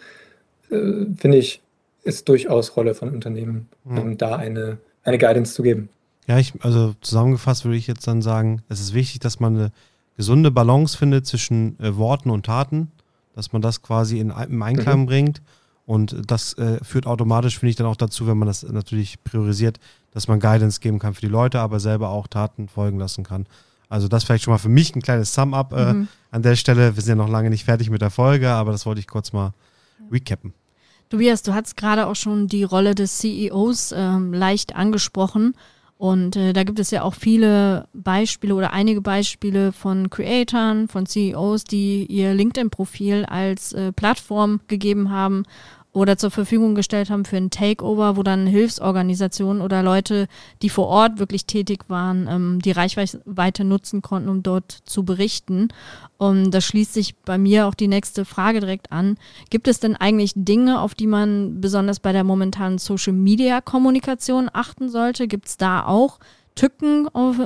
[0.71, 1.63] äh, finde ich,
[2.03, 3.99] ist durchaus Rolle von Unternehmen, mhm.
[4.23, 5.89] da eine, eine Guidance zu geben.
[6.27, 9.73] Ja, ich, also zusammengefasst würde ich jetzt dann sagen, es ist wichtig, dass man eine
[10.17, 12.91] gesunde Balance findet zwischen äh, Worten und Taten,
[13.35, 15.07] dass man das quasi in, im Einklang mhm.
[15.07, 15.43] bringt.
[15.85, 19.79] Und das äh, führt automatisch, finde ich, dann auch dazu, wenn man das natürlich priorisiert,
[20.11, 23.47] dass man Guidance geben kann für die Leute, aber selber auch Taten folgen lassen kann.
[23.89, 26.09] Also das vielleicht schon mal für mich ein kleines Sum-up äh, mhm.
[26.33, 26.97] an der Stelle.
[26.97, 29.33] Wir sind ja noch lange nicht fertig mit der Folge, aber das wollte ich kurz
[29.33, 29.53] mal
[30.11, 30.53] recappen.
[31.09, 35.55] Tobias, du hast gerade auch schon die Rolle des CEOs ähm, leicht angesprochen.
[35.99, 41.07] Und äh, da gibt es ja auch viele Beispiele oder einige Beispiele von Creatoren, von
[41.07, 45.45] CEOs, die ihr LinkedIn-Profil als äh, Plattform gegeben haben,
[45.97, 50.29] oder zur Verfügung gestellt haben für ein Takeover, wo dann Hilfsorganisationen oder Leute,
[50.61, 55.69] die vor Ort wirklich tätig waren, ähm, die Reichweite nutzen konnten, um dort zu berichten.
[56.19, 59.17] Und da schließt sich bei mir auch die nächste Frage direkt an.
[59.49, 65.27] Gibt es denn eigentlich Dinge, auf die man besonders bei der momentanen Social-Media-Kommunikation achten sollte?
[65.27, 66.19] Gibt es da auch
[66.57, 67.37] Tücken, auf,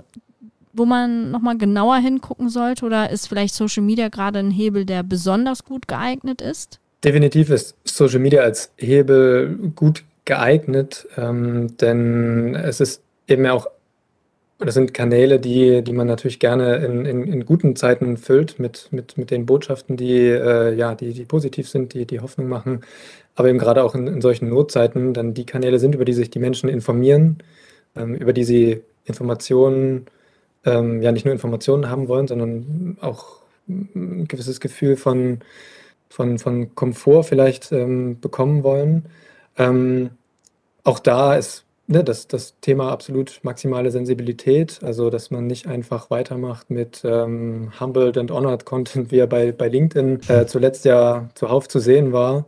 [0.73, 2.85] wo man nochmal genauer hingucken sollte?
[2.85, 6.80] Oder ist vielleicht Social Media gerade ein Hebel, der besonders gut geeignet ist?
[7.03, 13.69] Definitiv ist Social Media als Hebel gut geeignet, ähm, denn es ist eben auch,
[14.59, 18.89] das sind Kanäle, die, die man natürlich gerne in, in, in guten Zeiten füllt mit,
[18.91, 22.83] mit, mit den Botschaften, die, äh, ja, die, die positiv sind, die, die Hoffnung machen,
[23.35, 26.29] aber eben gerade auch in, in solchen Notzeiten dann die Kanäle sind, über die sich
[26.29, 27.39] die Menschen informieren,
[27.97, 30.05] ähm, über die sie Informationen,
[30.67, 35.41] ähm, ja nicht nur Informationen haben wollen, sondern auch ein gewisses Gefühl von
[36.11, 39.07] von, von Komfort vielleicht ähm, bekommen wollen.
[39.57, 40.11] Ähm,
[40.85, 46.11] auch da ist ne, das, das Thema absolut maximale Sensibilität, also dass man nicht einfach
[46.11, 51.29] weitermacht mit ähm, Humbled and Honored Content, wie er bei, bei LinkedIn äh, zuletzt ja
[51.35, 52.47] zuhauf zu sehen war,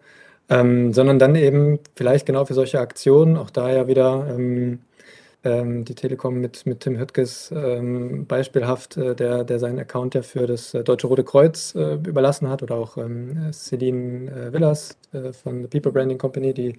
[0.48, 4.36] ähm, sondern dann eben vielleicht genau für solche Aktionen, auch da ja wieder
[5.44, 10.22] ähm, die Telekom mit, mit Tim Höttges ähm, beispielhaft, äh, der, der seinen Account ja
[10.22, 14.96] für das äh, Deutsche Rote Kreuz äh, überlassen hat oder auch ähm, Celine äh, Villas
[15.12, 16.78] äh, von The People Branding Company, die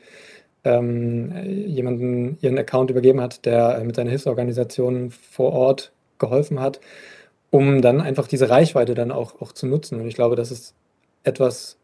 [0.64, 6.80] ähm, jemanden ihren Account übergeben hat, der äh, mit seiner Hilfsorganisation vor Ort geholfen hat,
[7.50, 10.00] um dann einfach diese Reichweite dann auch, auch zu nutzen.
[10.00, 10.74] Und ich glaube, das ist
[11.24, 11.78] etwas,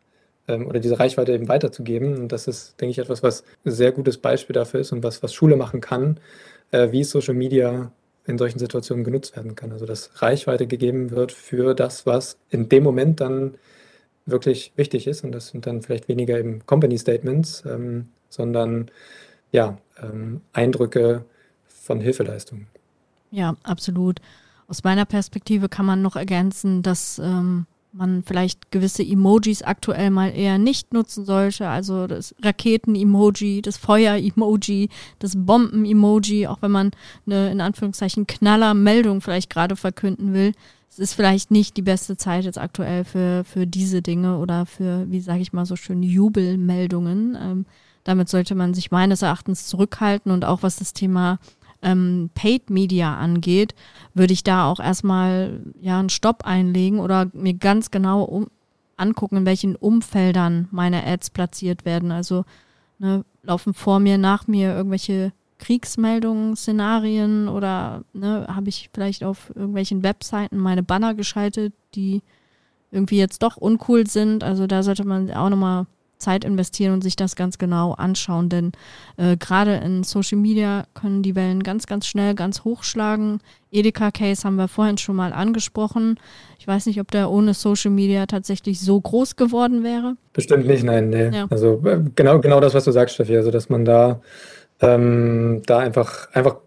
[0.48, 2.18] ähm, oder diese Reichweite eben weiterzugeben.
[2.18, 5.22] Und das ist, denke ich, etwas, was ein sehr gutes Beispiel dafür ist und was,
[5.24, 6.20] was Schule machen kann,
[6.72, 7.92] äh, wie Social Media
[8.26, 9.72] in solchen Situationen genutzt werden kann.
[9.72, 13.56] Also dass Reichweite gegeben wird für das, was in dem Moment dann
[14.26, 15.24] wirklich wichtig ist.
[15.24, 18.92] Und das sind dann vielleicht weniger eben Company Statements, ähm, sondern
[19.52, 21.26] ja, ähm, Eindrücke
[21.66, 22.68] von Hilfeleistungen.
[23.32, 24.20] Ja, absolut.
[24.68, 30.30] Aus meiner Perspektive kann man noch ergänzen, dass ähm, man vielleicht gewisse Emojis aktuell mal
[30.30, 31.68] eher nicht nutzen sollte.
[31.68, 36.92] Also das Raketen-Emoji, das Feuer-Emoji, das Bomben-Emoji, auch wenn man
[37.26, 40.54] eine in Anführungszeichen Knaller-Meldung vielleicht gerade verkünden will.
[40.90, 45.10] Es ist vielleicht nicht die beste Zeit jetzt aktuell für, für diese Dinge oder für,
[45.10, 47.38] wie sage ich mal so schön, Jubelmeldungen.
[47.40, 47.66] Ähm,
[48.04, 51.38] damit sollte man sich meines Erachtens zurückhalten und auch was das Thema
[51.82, 53.76] ähm, Paid Media angeht,
[54.14, 58.48] würde ich da auch erstmal ja einen Stopp einlegen oder mir ganz genau um,
[58.98, 62.12] angucken, in welchen Umfeldern meine Ads platziert werden.
[62.12, 62.46] Also
[63.00, 69.52] ne, laufen vor mir, nach mir irgendwelche Kriegsmeldungen, Szenarien oder ne, habe ich vielleicht auf
[69.56, 72.22] irgendwelchen Webseiten meine Banner geschaltet, die
[72.92, 74.44] irgendwie jetzt doch uncool sind.
[74.44, 75.86] Also da sollte man auch nochmal
[76.20, 78.74] Zeit investieren und sich das ganz genau anschauen, denn
[79.18, 83.40] äh, gerade in Social Media können die Wellen ganz, ganz schnell ganz hochschlagen.
[83.72, 86.20] Edeka-Case haben wir vorhin schon mal angesprochen.
[86.60, 90.16] Ich weiß nicht, ob der ohne Social Media tatsächlich so groß geworden wäre.
[90.34, 91.30] Bestimmt nicht, nein, nee.
[91.30, 91.48] Ja.
[91.50, 94.20] Also äh, genau, genau das, was du sagst, Steffi, also dass man da,
[94.82, 96.58] ähm, da einfach, einfach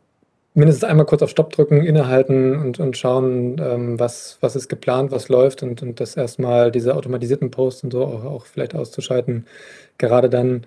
[0.55, 5.11] mindestens einmal kurz auf Stopp drücken, innehalten und, und schauen, ähm, was, was ist geplant,
[5.11, 9.47] was läuft und, und das erstmal diese automatisierten Posts und so auch, auch vielleicht auszuschalten.
[9.99, 10.67] Gerade dann,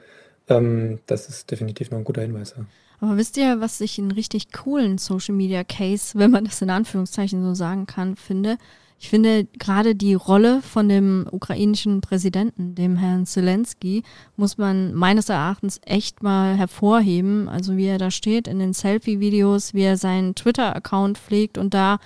[0.50, 2.56] ähm, das ist definitiv noch ein guter Hinweis.
[2.58, 2.66] Ja.
[3.00, 6.70] Aber wisst ihr, was ich einen richtig coolen Social Media Case, wenn man das in
[6.70, 8.58] Anführungszeichen so sagen kann, finde?
[8.98, 14.04] Ich finde gerade die Rolle von dem ukrainischen Präsidenten, dem Herrn Zelensky,
[14.38, 17.50] muss man meines Erachtens echt mal hervorheben.
[17.50, 22.00] Also wie er da steht in den Selfie-Videos, wie er seinen Twitter-Account pflegt und da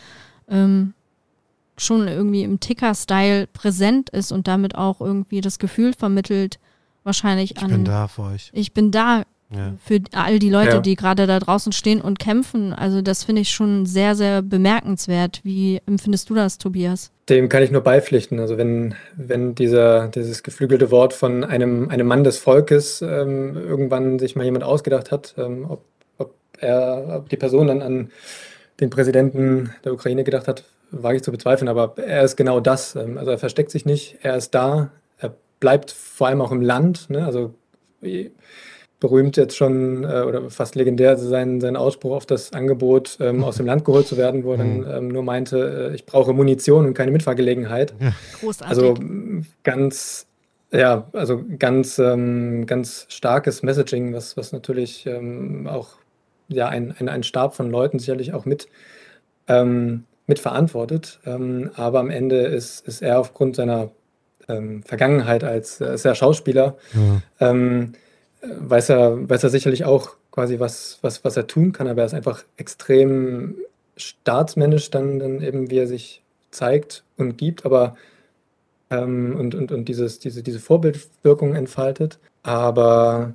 [0.47, 0.93] ähm,
[1.77, 6.59] schon irgendwie im Ticker-Style präsent ist und damit auch irgendwie das Gefühl vermittelt,
[7.03, 7.69] wahrscheinlich ich an.
[7.69, 8.49] Ich bin da für euch.
[8.53, 9.73] Ich bin da ja.
[9.83, 10.79] für all die Leute, ja.
[10.79, 12.73] die gerade da draußen stehen und kämpfen.
[12.73, 15.41] Also das finde ich schon sehr, sehr bemerkenswert.
[15.43, 17.11] Wie empfindest du das, Tobias?
[17.29, 18.39] Dem kann ich nur beipflichten.
[18.39, 24.19] Also wenn, wenn dieser, dieses geflügelte Wort von einem, einem Mann des Volkes ähm, irgendwann
[24.19, 25.83] sich mal jemand ausgedacht hat, ähm, ob,
[26.17, 28.11] ob er, ob die Person dann an
[28.79, 32.95] den Präsidenten der Ukraine gedacht hat, wage ich zu bezweifeln, aber er ist genau das.
[32.95, 36.61] Ähm, also er versteckt sich nicht, er ist da, er bleibt vor allem auch im
[36.61, 37.09] Land.
[37.09, 37.25] Ne?
[37.25, 37.53] Also
[38.99, 43.57] berühmt jetzt schon äh, oder fast legendär sein, sein Ausspruch auf das Angebot, ähm, aus
[43.57, 44.87] dem Land geholt zu werden, wo er dann mhm.
[44.89, 47.93] ähm, nur meinte, äh, ich brauche Munition und keine Mitfahrgelegenheit.
[47.99, 48.13] Ja.
[48.39, 48.69] Großartig.
[48.69, 48.95] Also
[49.63, 50.27] ganz,
[50.71, 55.89] ja, also ganz, ähm, ganz starkes Messaging, was, was natürlich ähm, auch
[56.49, 58.67] ja, ein, ein, ein Stab von Leuten sicherlich auch mit,
[59.47, 61.19] ähm, mitverantwortet.
[61.25, 63.91] Ähm, aber am Ende ist, ist er aufgrund seiner
[64.83, 66.75] Vergangenheit als äh, sehr Schauspieler
[67.39, 67.91] ja
[68.41, 72.05] weiß er, weiß er sicherlich auch quasi, was, was, was er tun kann, aber er
[72.05, 73.55] ist einfach extrem
[73.97, 77.95] staatsmännisch dann, dann eben, wie er sich zeigt und gibt, aber
[78.89, 82.19] ähm, und, und, und dieses, diese, diese Vorbildwirkung entfaltet.
[82.43, 83.33] Aber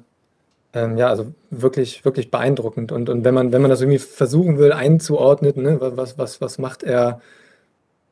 [0.73, 2.93] ähm, ja, also wirklich, wirklich beeindruckend.
[2.93, 6.59] Und, und wenn man, wenn man das irgendwie versuchen will, einzuordnen, ne, was, was, was
[6.59, 7.21] macht er,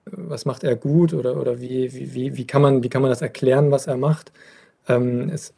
[0.06, 3.22] was macht er gut oder, oder wie, wie, wie, kann man, wie kann man das
[3.22, 4.32] erklären, was er macht?
[4.88, 5.54] Ähm, es,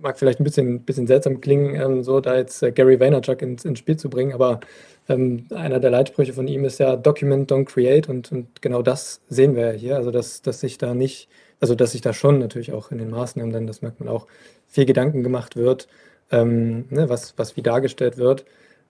[0.00, 3.64] mag vielleicht ein bisschen, bisschen seltsam klingen, ähm, so da jetzt äh, Gary Vaynerchuk ins,
[3.64, 4.60] ins Spiel zu bringen, aber
[5.08, 9.20] ähm, einer der Leitsprüche von ihm ist ja Document, don't create und, und genau das
[9.28, 11.28] sehen wir ja hier, also dass, dass sich da nicht,
[11.60, 14.26] also dass sich da schon natürlich auch in den Maßnahmen, dann das merkt man auch,
[14.66, 15.88] viel Gedanken gemacht wird,
[16.30, 18.44] ähm, ne, was, was wie dargestellt wird.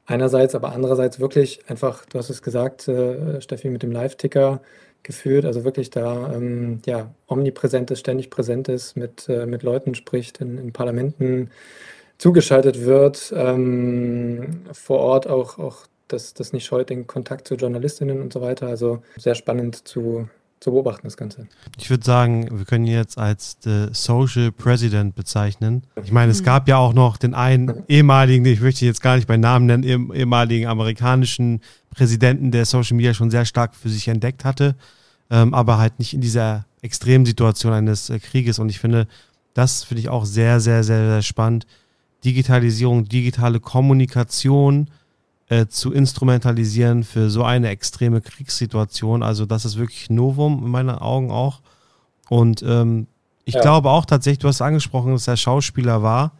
[0.06, 4.62] Einerseits, aber andererseits wirklich einfach, du hast es gesagt, äh, Steffi, mit dem Live-Ticker,
[5.02, 9.94] geführt, also wirklich da ähm, ja, omnipräsent ist, ständig präsent ist, mit, äh, mit Leuten
[9.94, 11.50] spricht, in, in Parlamenten
[12.18, 18.20] zugeschaltet wird, ähm, vor Ort auch, auch das, das nicht scheut, den Kontakt zu Journalistinnen
[18.20, 18.66] und so weiter.
[18.66, 20.28] Also sehr spannend zu,
[20.60, 21.46] zu beobachten, das Ganze.
[21.78, 25.82] Ich würde sagen, wir können ihn jetzt als The Social President bezeichnen.
[26.02, 26.46] Ich meine, es mhm.
[26.46, 30.12] gab ja auch noch den einen ehemaligen, ich möchte jetzt gar nicht bei Namen nennen,
[30.12, 34.74] ehemaligen amerikanischen Präsidenten, der Social Media schon sehr stark für sich entdeckt hatte,
[35.30, 38.58] ähm, aber halt nicht in dieser extremen Situation eines äh, Krieges.
[38.58, 39.06] Und ich finde,
[39.54, 41.66] das finde ich auch sehr, sehr, sehr, sehr spannend.
[42.24, 44.88] Digitalisierung, digitale Kommunikation
[45.48, 49.22] äh, zu instrumentalisieren für so eine extreme Kriegssituation.
[49.22, 51.60] Also das ist wirklich Novum in meinen Augen auch.
[52.28, 53.06] Und ähm,
[53.44, 53.60] ich ja.
[53.60, 56.32] glaube auch tatsächlich, du hast angesprochen, dass er Schauspieler war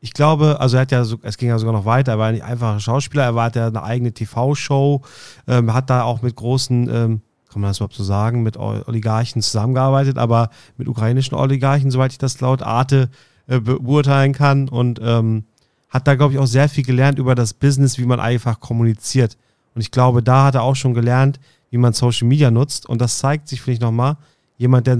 [0.00, 2.32] ich glaube, also er hat ja, so, es ging ja sogar noch weiter, er war
[2.32, 5.02] nicht einfach ein Schauspieler, er war ja eine eigene TV-Show,
[5.46, 9.42] ähm, hat da auch mit großen, ähm, kann man das überhaupt so sagen, mit Oligarchen
[9.42, 13.10] zusammengearbeitet, aber mit ukrainischen Oligarchen, soweit ich das laut Arte
[13.48, 15.44] äh, beurteilen kann und ähm,
[15.88, 19.36] hat da, glaube ich, auch sehr viel gelernt über das Business, wie man einfach kommuniziert.
[19.74, 22.86] Und ich glaube, da hat er auch schon gelernt, wie man Social Media nutzt.
[22.86, 24.16] Und das zeigt sich, finde ich, nochmal,
[24.56, 24.98] jemand, der,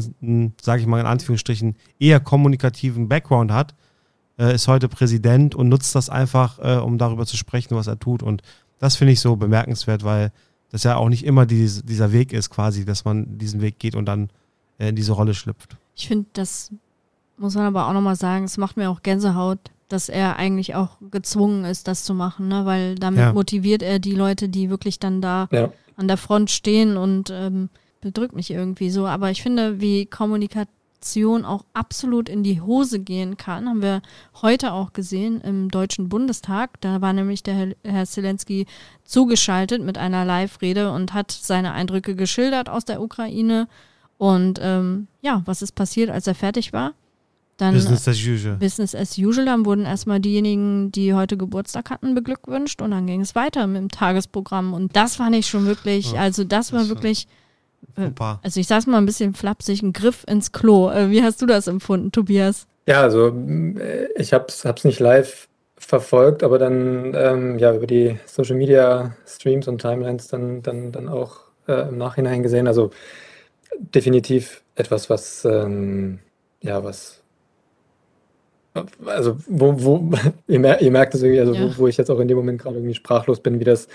[0.60, 3.74] sage ich mal in Anführungsstrichen, eher kommunikativen Background hat,
[4.38, 7.98] äh, ist heute Präsident und nutzt das einfach, äh, um darüber zu sprechen, was er
[7.98, 8.22] tut.
[8.22, 8.42] Und
[8.78, 10.32] das finde ich so bemerkenswert, weil
[10.70, 13.96] das ja auch nicht immer dies, dieser Weg ist, quasi, dass man diesen Weg geht
[13.96, 14.30] und dann
[14.78, 15.76] äh, in diese Rolle schlüpft.
[15.96, 16.70] Ich finde, das
[17.36, 20.98] muss man aber auch nochmal sagen, es macht mir auch Gänsehaut, dass er eigentlich auch
[21.10, 22.66] gezwungen ist, das zu machen, ne?
[22.66, 23.32] weil damit ja.
[23.32, 25.72] motiviert er die Leute, die wirklich dann da ja.
[25.96, 27.70] an der Front stehen und ähm,
[28.00, 29.06] bedrückt mich irgendwie so.
[29.06, 34.02] Aber ich finde, wie Kommunikation auch absolut in die Hose gehen kann, haben wir
[34.42, 36.80] heute auch gesehen im Deutschen Bundestag.
[36.80, 38.66] Da war nämlich der Herr Zelensky
[39.04, 43.68] zugeschaltet mit einer Live-Rede und hat seine Eindrücke geschildert aus der Ukraine.
[44.18, 46.92] Und ähm, ja, was ist passiert, als er fertig war?
[47.58, 48.56] Dann, Business as usual.
[48.56, 49.44] Business as usual.
[49.44, 53.82] Dann wurden erstmal diejenigen, die heute Geburtstag hatten, beglückwünscht und dann ging es weiter mit
[53.82, 54.72] dem Tagesprogramm.
[54.72, 57.26] Und das fand ich schon wirklich, ja, also das war wirklich,
[57.96, 58.10] äh,
[58.42, 60.90] also ich sag's mal ein bisschen flapsig, ein Griff ins Klo.
[60.90, 62.68] Äh, wie hast du das empfunden, Tobias?
[62.86, 68.18] Ja, also äh, ich hab's, hab's nicht live verfolgt, aber dann ähm, ja über die
[68.24, 72.68] Social Media Streams und Timelines dann, dann, dann auch äh, im Nachhinein gesehen.
[72.68, 72.90] Also
[73.78, 76.20] definitiv etwas, was ähm,
[76.60, 77.22] ja, was
[79.06, 80.10] also wo, wo
[80.48, 81.62] ihr, mer ihr merkt es irgendwie, also ja.
[81.62, 83.88] wo, wo, ich jetzt auch in dem Moment gerade irgendwie sprachlos bin, wie das,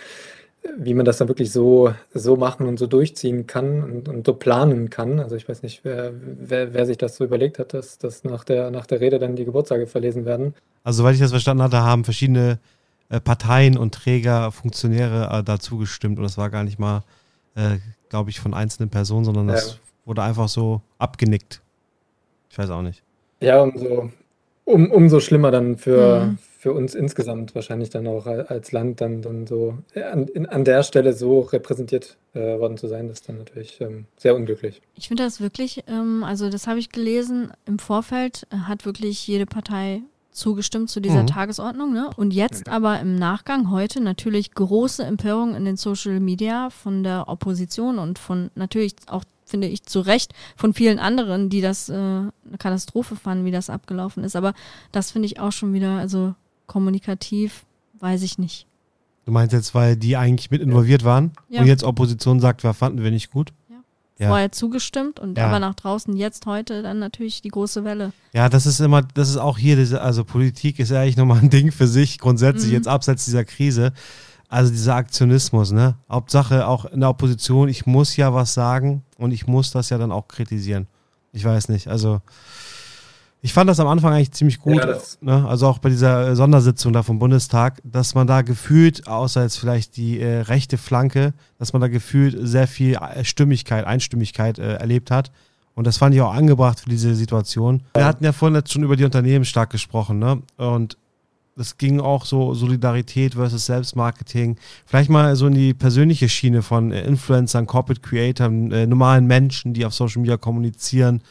[0.77, 4.33] wie man das dann wirklich so, so machen und so durchziehen kann und, und so
[4.33, 5.19] planen kann.
[5.19, 8.43] Also ich weiß nicht, wer, wer, wer sich das so überlegt hat, dass, dass nach,
[8.43, 10.53] der, nach der Rede dann die Geburtstage verlesen werden.
[10.83, 12.59] Also soweit ich das verstanden hatte, haben verschiedene
[13.09, 17.03] äh, Parteien und Träger, Funktionäre äh, dazu gestimmt und das war gar nicht mal,
[17.55, 17.77] äh,
[18.09, 19.77] glaube ich, von einzelnen Personen, sondern das ja.
[20.05, 21.61] wurde einfach so abgenickt.
[22.49, 23.03] Ich weiß auch nicht.
[23.41, 24.11] Ja, und so,
[24.65, 26.37] um, umso schlimmer dann für, mhm.
[26.57, 30.83] für uns insgesamt wahrscheinlich dann auch als Land dann, dann so an, in, an der
[30.83, 34.81] Stelle so repräsentiert äh, worden zu sein, das ist dann natürlich ähm, sehr unglücklich.
[34.95, 39.45] Ich finde das wirklich, ähm, also das habe ich gelesen, im Vorfeld hat wirklich jede
[39.45, 40.01] Partei
[40.33, 41.27] zugestimmt zu dieser mhm.
[41.27, 41.93] Tagesordnung.
[41.93, 42.09] Ne?
[42.15, 47.27] Und jetzt aber im Nachgang heute natürlich große Empörung in den Social Media von der
[47.27, 49.23] Opposition und von natürlich auch
[49.53, 53.69] finde ich, zu Recht von vielen anderen, die das äh, eine Katastrophe fanden, wie das
[53.69, 54.35] abgelaufen ist.
[54.35, 54.55] Aber
[54.91, 56.33] das finde ich auch schon wieder, also
[56.65, 57.65] kommunikativ,
[57.99, 58.65] weiß ich nicht.
[59.25, 61.61] Du meinst jetzt, weil die eigentlich mit involviert waren ja.
[61.61, 63.53] und jetzt Opposition sagt, wir fanden wir nicht gut?
[64.17, 64.29] Ja.
[64.29, 65.47] Vorher zugestimmt und ja.
[65.47, 68.11] aber nach draußen jetzt heute dann natürlich die große Welle.
[68.33, 71.39] Ja, das ist immer, das ist auch hier, diese, also Politik ist ja eigentlich nochmal
[71.39, 72.77] ein Ding für sich, grundsätzlich mhm.
[72.77, 73.93] jetzt abseits dieser Krise.
[74.53, 75.95] Also dieser Aktionismus, ne?
[76.07, 79.97] Hauptsache auch in der Opposition, ich muss ja was sagen und ich muss das ja
[79.97, 80.85] dann auch kritisieren.
[81.31, 82.21] Ich weiß nicht, also
[83.41, 85.47] ich fand das am Anfang eigentlich ziemlich gut, ja, ne?
[85.47, 89.97] also auch bei dieser Sondersitzung da vom Bundestag, dass man da gefühlt, außer jetzt vielleicht
[89.97, 95.31] die äh, rechte Flanke, dass man da gefühlt sehr viel Stimmigkeit, Einstimmigkeit äh, erlebt hat.
[95.73, 97.81] Und das fand ich auch angebracht für diese Situation.
[97.95, 100.43] Wir hatten ja vorhin jetzt schon über die Unternehmen stark gesprochen, ne?
[100.57, 100.99] Und
[101.55, 104.57] das ging auch so Solidarität versus Selbstmarketing.
[104.85, 109.73] Vielleicht mal so in die persönliche Schiene von äh, Influencern, Corporate Creators, äh, normalen Menschen,
[109.73, 111.21] die auf Social Media kommunizieren.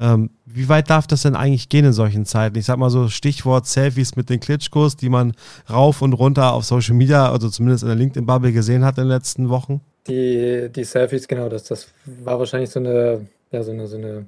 [0.00, 2.56] Ähm, wie weit darf das denn eigentlich gehen in solchen Zeiten?
[2.58, 5.34] Ich sag mal so Stichwort Selfies mit den Klitschkos, die man
[5.68, 9.10] rauf und runter auf Social Media, also zumindest in der LinkedIn-Bubble gesehen hat in den
[9.10, 9.82] letzten Wochen.
[10.08, 11.88] Die, die Selfies, genau, das, das
[12.24, 14.26] war wahrscheinlich so eine, ja, so eine, so eine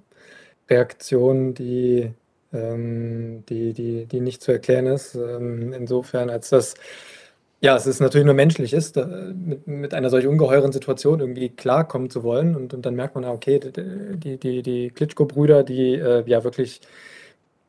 [0.69, 2.11] Reaktion, die
[2.53, 5.15] die, die, die nicht zu erklären ist.
[5.15, 6.75] Ähm, insofern, als das,
[7.61, 12.11] ja, es ist natürlich nur menschlich ist, mit, mit einer solch ungeheuren Situation irgendwie klarkommen
[12.11, 12.57] zu wollen.
[12.57, 16.81] Und, und dann merkt man, okay, die, die, die Klitschko-Brüder, die äh, ja wirklich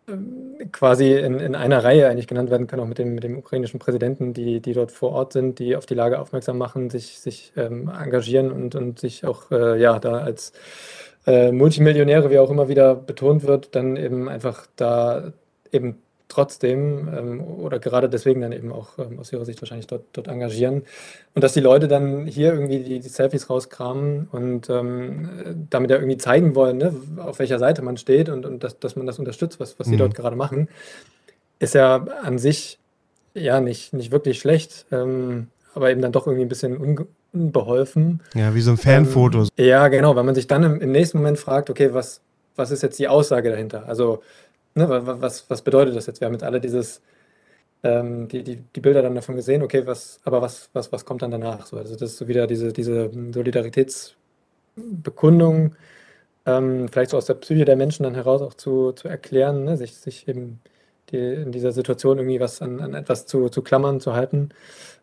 [0.08, 3.38] ähm, quasi in, in einer Reihe eigentlich genannt werden können, auch mit dem, mit dem
[3.38, 7.20] ukrainischen Präsidenten, die, die dort vor Ort sind, die auf die Lage aufmerksam machen, sich,
[7.20, 10.52] sich ähm, engagieren und, und sich auch äh, ja, da als
[11.26, 15.34] äh, Multimillionäre, wie auch immer wieder betont wird, dann eben einfach da
[15.72, 15.98] eben
[16.34, 20.28] trotzdem ähm, oder gerade deswegen dann eben auch ähm, aus ihrer Sicht wahrscheinlich dort, dort
[20.28, 20.84] engagieren.
[21.36, 25.98] Und dass die Leute dann hier irgendwie die, die Selfies rauskramen und ähm, damit ja
[25.98, 29.20] irgendwie zeigen wollen, ne, auf welcher Seite man steht und, und dass, dass man das
[29.20, 30.00] unterstützt, was, was sie mhm.
[30.00, 30.70] dort gerade machen,
[31.60, 32.80] ist ja an sich
[33.36, 38.22] ja nicht, nicht wirklich schlecht, ähm, aber eben dann doch irgendwie ein bisschen unge beholfen.
[38.36, 39.48] Ja, wie so ein Fanfoto.
[39.58, 42.22] Ähm, ja, genau, weil man sich dann im, im, nächsten Moment fragt, okay, was,
[42.56, 43.88] was ist jetzt die Aussage dahinter?
[43.88, 44.22] Also,
[44.76, 46.22] ne, was, was bedeutet das jetzt?
[46.22, 47.02] Wir haben jetzt alle dieses,
[47.84, 51.24] ähm, die, die, die Bilder dann davon gesehen, okay, was, aber was, was, was kommt
[51.24, 51.66] dann danach?
[51.66, 55.76] So, also das ist so wieder diese, diese Solidaritätsbekundung,
[56.46, 59.78] ähm, vielleicht so aus der Psyche der Menschen dann heraus auch zu, zu erklären, ne,
[59.78, 60.60] sich, sich eben
[61.14, 64.50] die, in dieser Situation irgendwie was an, an etwas zu, zu klammern, zu halten.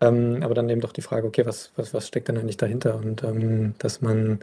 [0.01, 2.97] Ähm, aber dann eben doch die Frage, okay, was, was, was steckt denn eigentlich dahinter?
[2.97, 4.41] Und ähm, dass man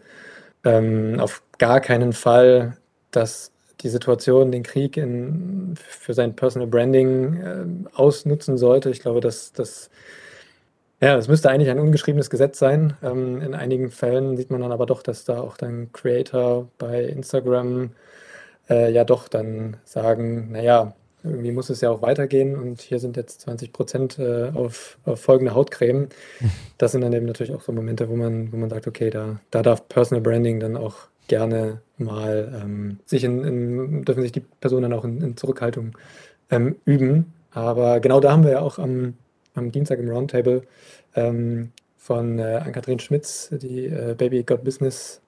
[0.64, 2.78] ähm, auf gar keinen Fall,
[3.12, 3.52] dass
[3.82, 8.90] die Situation, den Krieg in, für sein Personal Branding äh, ausnutzen sollte.
[8.90, 9.92] Ich glaube, dass das
[11.00, 12.98] ja, das müsste eigentlich ein ungeschriebenes Gesetz sein.
[13.04, 17.04] Ähm, in einigen Fällen sieht man dann aber doch, dass da auch dann Creator bei
[17.04, 17.92] Instagram
[18.70, 23.18] äh, ja doch dann sagen, naja, irgendwie muss es ja auch weitergehen und hier sind
[23.18, 26.10] jetzt 20 Prozent äh, auf, auf, folgende Hautcreme.
[26.78, 29.40] Das sind dann eben natürlich auch so Momente, wo man, wo man sagt, okay, da,
[29.50, 34.42] da darf Personal Branding dann auch gerne mal ähm, sich in, in, dürfen sich die
[34.42, 35.98] Personen dann auch in, in Zurückhaltung
[36.52, 37.34] ähm, üben.
[37.52, 39.16] Aber genau da haben wir ja auch am,
[39.56, 40.62] am Dienstag im Roundtable
[41.16, 45.22] ähm, von äh, Ann-Kathrin Schmitz, die äh, Baby Got Business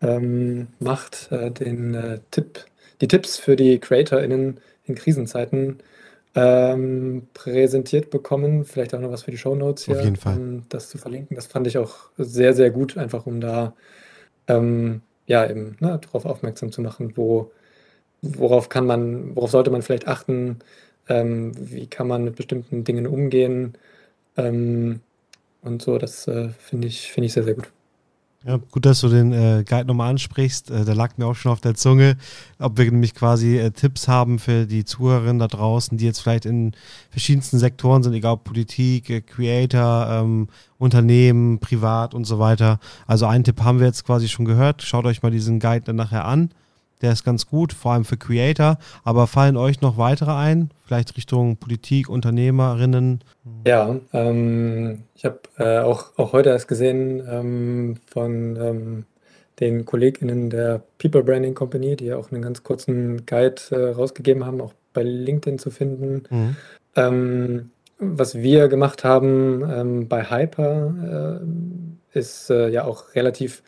[0.00, 2.64] ähm, macht, äh, den äh, Tipp,
[3.00, 5.78] die Tipps für die CreatorInnen in Krisenzeiten
[6.34, 8.64] ähm, präsentiert bekommen.
[8.64, 10.36] Vielleicht auch noch was für die Show Notes hier, Auf jeden Fall.
[10.36, 11.36] um das zu verlinken.
[11.36, 13.74] Das fand ich auch sehr, sehr gut, einfach um da
[14.48, 17.52] ähm, ja eben ne, darauf aufmerksam zu machen, wo,
[18.22, 20.58] worauf kann man, worauf sollte man vielleicht achten,
[21.08, 23.74] ähm, wie kann man mit bestimmten Dingen umgehen
[24.36, 25.00] ähm,
[25.62, 25.98] und so.
[25.98, 27.70] Das äh, finde ich, finde ich sehr, sehr gut.
[28.46, 30.70] Ja, gut, dass du den äh, Guide nochmal ansprichst.
[30.70, 32.18] Äh, der lag mir auch schon auf der Zunge,
[32.58, 36.44] ob wir nämlich quasi äh, Tipps haben für die Zuhörerinnen da draußen, die jetzt vielleicht
[36.44, 36.72] in
[37.08, 42.80] verschiedensten Sektoren sind, egal ob Politik, äh, Creator, ähm, Unternehmen, privat und so weiter.
[43.06, 44.82] Also einen Tipp haben wir jetzt quasi schon gehört.
[44.82, 46.50] Schaut euch mal diesen Guide dann nachher an.
[47.04, 48.78] Der ist ganz gut, vor allem für Creator.
[49.04, 50.70] Aber fallen euch noch weitere ein?
[50.86, 53.22] Vielleicht Richtung Politik, Unternehmerinnen?
[53.66, 59.04] Ja, ähm, ich habe äh, auch, auch heute erst gesehen ähm, von ähm,
[59.60, 64.46] den KollegInnen der People Branding Company, die ja auch einen ganz kurzen Guide äh, rausgegeben
[64.46, 66.22] haben, auch bei LinkedIn zu finden.
[66.30, 66.56] Mhm.
[66.96, 71.42] Ähm, was wir gemacht haben ähm, bei Hyper
[72.14, 73.62] äh, ist äh, ja auch relativ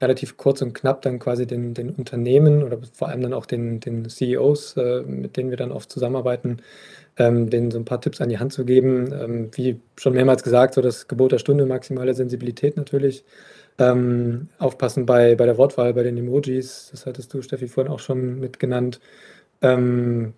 [0.00, 3.80] relativ kurz und knapp dann quasi den, den Unternehmen oder vor allem dann auch den,
[3.80, 6.62] den CEOs, äh, mit denen wir dann oft zusammenarbeiten,
[7.18, 9.12] ähm, denen so ein paar Tipps an die Hand zu geben.
[9.12, 13.24] Ähm, wie schon mehrmals gesagt, so das Gebot der Stunde, maximale Sensibilität natürlich.
[13.78, 18.00] Ähm, aufpassen bei, bei der Wortwahl, bei den Emojis, das hattest du, Steffi, vorhin auch
[18.00, 19.00] schon mitgenannt.
[19.62, 20.34] Ähm,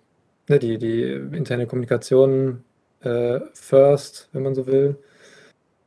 [0.48, 1.02] ne, die, die
[1.36, 2.64] interne Kommunikation
[3.00, 4.96] äh, first, wenn man so will.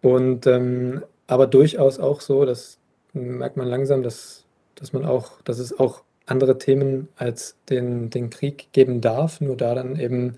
[0.02, 2.80] Und ähm, aber durchaus auch so, dass
[3.16, 4.46] merkt man langsam, dass,
[4.76, 9.58] dass man auch, dass es auch andere Themen als den, den Krieg geben darf, nur
[9.58, 10.38] da dann eben,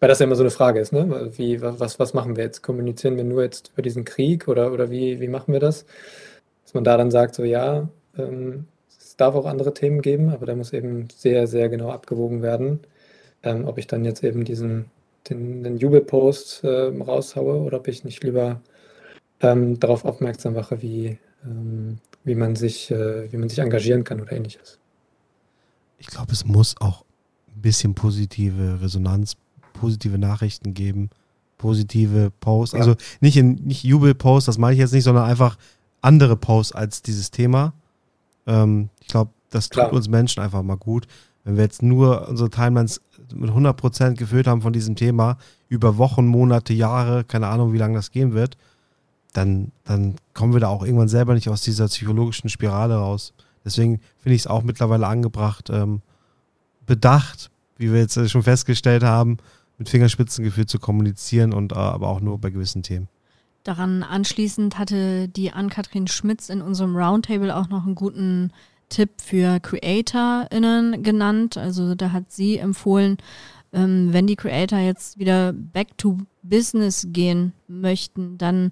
[0.00, 1.30] weil das ja immer so eine Frage ist, ne?
[1.36, 2.62] Wie, was, was machen wir jetzt?
[2.62, 5.86] Kommunizieren wir nur jetzt über diesen Krieg oder, oder wie, wie machen wir das?
[6.64, 10.46] Dass man da dann sagt, so ja, ähm, es darf auch andere Themen geben, aber
[10.46, 12.80] da muss eben sehr, sehr genau abgewogen werden,
[13.42, 14.86] ähm, ob ich dann jetzt eben diesen
[15.28, 18.60] den, den Jubelpost äh, raushaue oder ob ich nicht lieber
[19.40, 24.20] ähm, darauf aufmerksam mache, wie, ähm, wie man sich, äh, wie man sich engagieren kann
[24.20, 24.78] oder ähnliches.
[25.98, 27.04] Ich glaube, es muss auch
[27.54, 29.36] ein bisschen positive Resonanz,
[29.74, 31.10] positive Nachrichten geben,
[31.58, 32.74] positive Posts.
[32.74, 32.80] Ja.
[32.80, 35.56] Also nicht in nicht Jubelposts, das meine ich jetzt nicht, sondern einfach
[36.00, 37.72] andere Posts als dieses Thema.
[38.46, 39.92] Ähm, ich glaube, das tut Klar.
[39.92, 41.06] uns Menschen einfach mal gut.
[41.44, 43.00] Wenn wir jetzt nur unsere Timelines
[43.32, 47.94] mit 100% gefüllt haben von diesem Thema, über Wochen, Monate, Jahre, keine Ahnung, wie lange
[47.94, 48.56] das gehen wird,
[49.34, 53.34] dann, dann kommen wir da auch irgendwann selber nicht aus dieser psychologischen Spirale raus.
[53.64, 56.02] Deswegen finde ich es auch mittlerweile angebracht, ähm,
[56.86, 59.38] bedacht, wie wir jetzt schon festgestellt haben,
[59.78, 63.08] mit Fingerspitzengefühl zu kommunizieren und äh, aber auch nur bei gewissen Themen.
[63.64, 68.52] Daran anschließend hatte die Ann-Kathrin Schmitz in unserem Roundtable auch noch einen guten
[68.90, 71.56] Tipp für CreatorInnen genannt.
[71.56, 73.16] Also da hat sie empfohlen,
[73.72, 78.70] ähm, wenn die Creator jetzt wieder back to business gehen möchten, dann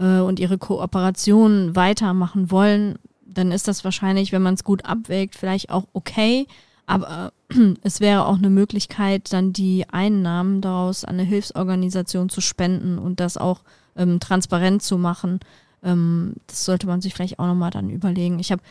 [0.00, 5.36] äh, und ihre Kooperation weitermachen wollen, dann ist das wahrscheinlich, wenn man es gut abwägt,
[5.36, 6.46] vielleicht auch okay.
[6.86, 12.40] Aber äh, es wäre auch eine Möglichkeit, dann die Einnahmen daraus an eine Hilfsorganisation zu
[12.40, 13.60] spenden und das auch
[13.94, 15.38] ähm, transparent zu machen.
[15.84, 18.38] Ähm, das sollte man sich vielleicht auch nochmal dann überlegen.
[18.38, 18.62] Ich habe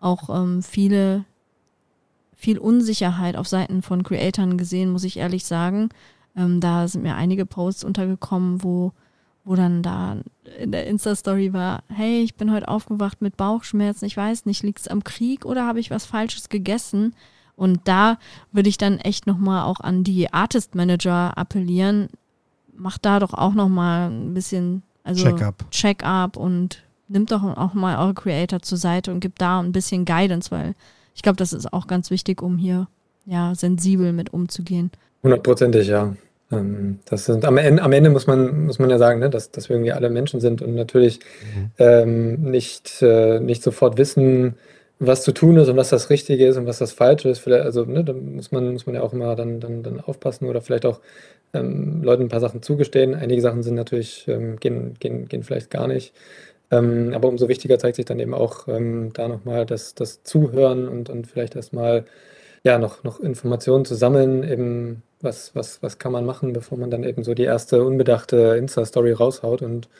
[0.00, 1.24] auch ähm, viele,
[2.36, 5.90] viel Unsicherheit auf Seiten von Creatoren gesehen, muss ich ehrlich sagen.
[6.36, 8.92] Ähm, da sind mir einige Posts untergekommen, wo
[9.46, 10.16] wo dann da
[10.58, 14.80] in der Insta-Story war, hey, ich bin heute aufgewacht mit Bauchschmerzen, ich weiß nicht, liegt
[14.80, 17.14] es am Krieg oder habe ich was Falsches gegessen?
[17.54, 18.18] Und da
[18.50, 22.08] würde ich dann echt nochmal auch an die Artist Manager appellieren,
[22.76, 26.04] macht da doch auch nochmal ein bisschen, also Check-up Check
[26.36, 30.50] und nimmt doch auch mal eure Creator zur Seite und gibt da ein bisschen Guidance,
[30.50, 30.74] weil
[31.14, 32.88] ich glaube, das ist auch ganz wichtig, um hier
[33.26, 34.90] ja sensibel mit umzugehen.
[35.22, 36.16] Hundertprozentig, ja.
[36.52, 39.50] Ähm, das sind am Ende, am Ende muss man, muss man ja sagen, ne, dass,
[39.50, 41.20] dass wir irgendwie alle Menschen sind und natürlich
[41.54, 41.70] mhm.
[41.78, 44.54] ähm, nicht, äh, nicht sofort wissen,
[44.98, 47.40] was zu tun ist und was das Richtige ist und was das Falsche ist.
[47.40, 50.46] Vielleicht, also ne, da muss man, muss man ja auch immer dann, dann, dann aufpassen
[50.46, 51.00] oder vielleicht auch
[51.52, 53.14] ähm, Leuten ein paar Sachen zugestehen.
[53.14, 56.14] Einige Sachen sind natürlich, ähm, gehen, gehen, gehen vielleicht gar nicht.
[56.70, 60.88] Ähm, aber umso wichtiger zeigt sich dann eben auch ähm, da nochmal das, das Zuhören
[60.88, 62.04] und, und vielleicht erstmal
[62.64, 66.90] ja, noch, noch Informationen zu sammeln, eben was, was, was kann man machen, bevor man
[66.90, 69.90] dann eben so die erste unbedachte Insta-Story raushaut und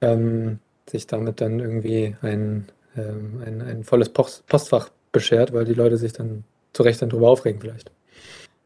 [0.00, 0.58] ähm,
[0.88, 5.98] sich damit dann irgendwie ein, ähm, ein, ein volles Post Postfach beschert, weil die Leute
[5.98, 7.90] sich dann zu Recht dann drüber aufregen vielleicht.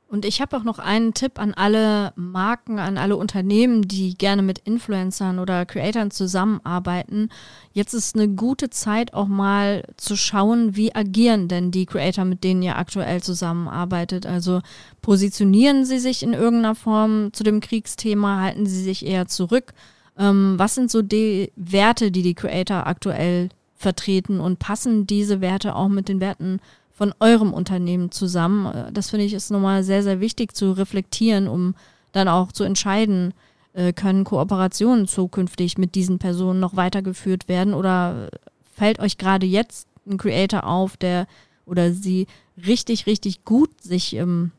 [0.08, 4.40] Und ich habe auch noch einen Tipp an alle Marken, an alle Unternehmen, die gerne
[4.40, 7.28] mit Influencern oder Creatoren zusammenarbeiten.
[7.72, 12.44] Jetzt ist eine gute Zeit auch mal zu schauen, wie agieren denn die Creator, mit
[12.44, 14.26] denen ihr aktuell zusammenarbeitet.
[14.26, 14.60] Also
[15.02, 19.74] positionieren sie sich in irgendeiner Form zu dem Kriegsthema, halten sie sich eher zurück.
[20.16, 25.74] Ähm, was sind so die Werte, die die Creator aktuell vertreten und passen diese Werte
[25.74, 26.60] auch mit den Werten
[26.96, 28.66] von eurem Unternehmen zusammen.
[28.66, 31.74] Äh, das finde ich ist nochmal sehr, sehr wichtig zu reflektieren, um
[32.12, 33.34] dann auch zu entscheiden,
[33.74, 38.30] äh, können Kooperationen zukünftig mit diesen Personen noch weitergeführt werden oder
[38.74, 41.26] fällt euch gerade jetzt ein Creator auf, der
[41.66, 42.26] oder sie
[42.66, 44.52] richtig, richtig gut sich ähm,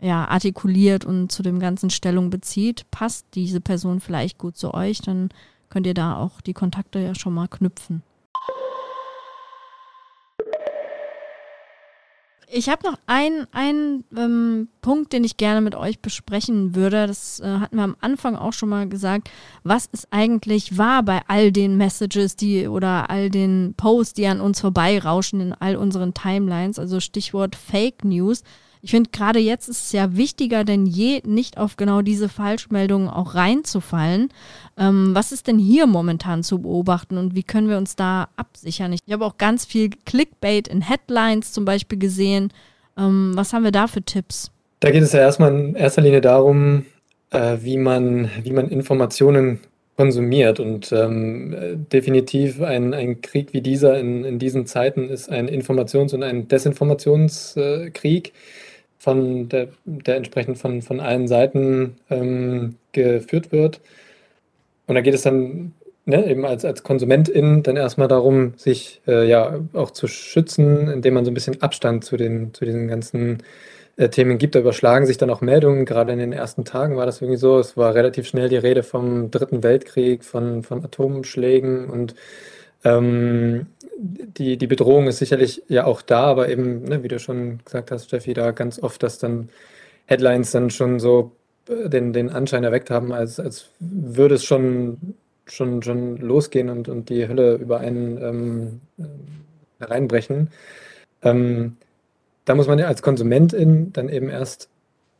[0.00, 5.00] ja, artikuliert und zu dem ganzen Stellung bezieht, passt diese Person vielleicht gut zu euch,
[5.00, 5.30] dann
[5.68, 8.02] könnt ihr da auch die Kontakte ja schon mal knüpfen.
[12.52, 17.06] Ich habe noch einen, einen ähm, Punkt, den ich gerne mit euch besprechen würde.
[17.06, 19.30] Das äh, hatten wir am Anfang auch schon mal gesagt.
[19.62, 24.40] Was ist eigentlich wahr bei all den Messages, die oder all den Posts, die an
[24.40, 26.78] uns vorbeirauschen in all unseren Timelines?
[26.78, 28.42] Also Stichwort Fake News.
[28.82, 33.08] Ich finde, gerade jetzt ist es ja wichtiger denn je, nicht auf genau diese Falschmeldungen
[33.08, 34.30] auch reinzufallen.
[34.78, 38.92] Ähm, was ist denn hier momentan zu beobachten und wie können wir uns da absichern?
[38.92, 42.52] Ich habe auch ganz viel Clickbait in Headlines zum Beispiel gesehen.
[42.96, 44.50] Ähm, was haben wir da für Tipps?
[44.80, 46.86] Da geht es ja erstmal in erster Linie darum,
[47.30, 49.60] äh, wie, man, wie man Informationen
[49.96, 50.58] konsumiert.
[50.58, 56.14] Und ähm, definitiv ein, ein Krieg wie dieser in, in diesen Zeiten ist ein Informations-
[56.14, 58.28] und ein Desinformationskrieg.
[58.28, 58.32] Äh,
[59.00, 63.80] von der, der entsprechend von, von allen Seiten ähm, geführt wird.
[64.86, 65.72] Und da geht es dann
[66.04, 71.14] ne, eben als, als Konsumentin dann erstmal darum, sich äh, ja auch zu schützen, indem
[71.14, 73.38] man so ein bisschen Abstand zu, den, zu diesen ganzen
[73.96, 74.54] äh, Themen gibt.
[74.54, 75.86] Da überschlagen sich dann auch Meldungen.
[75.86, 77.58] Gerade in den ersten Tagen war das irgendwie so.
[77.58, 82.14] Es war relativ schnell die Rede vom Dritten Weltkrieg, von, von Atomschlägen und
[82.84, 83.66] ähm,
[84.00, 87.90] die, die Bedrohung ist sicherlich ja auch da, aber eben, ne, wie du schon gesagt
[87.90, 89.50] hast, Steffi, da ganz oft, dass dann
[90.06, 91.32] Headlines dann schon so
[91.68, 95.14] äh, den, den Anschein erweckt haben, als, als würde es schon,
[95.46, 98.80] schon, schon losgehen und, und die Hölle über einen ähm,
[99.78, 100.50] äh, reinbrechen.
[101.22, 101.76] Ähm,
[102.46, 104.68] da muss man ja als Konsumentin dann eben erst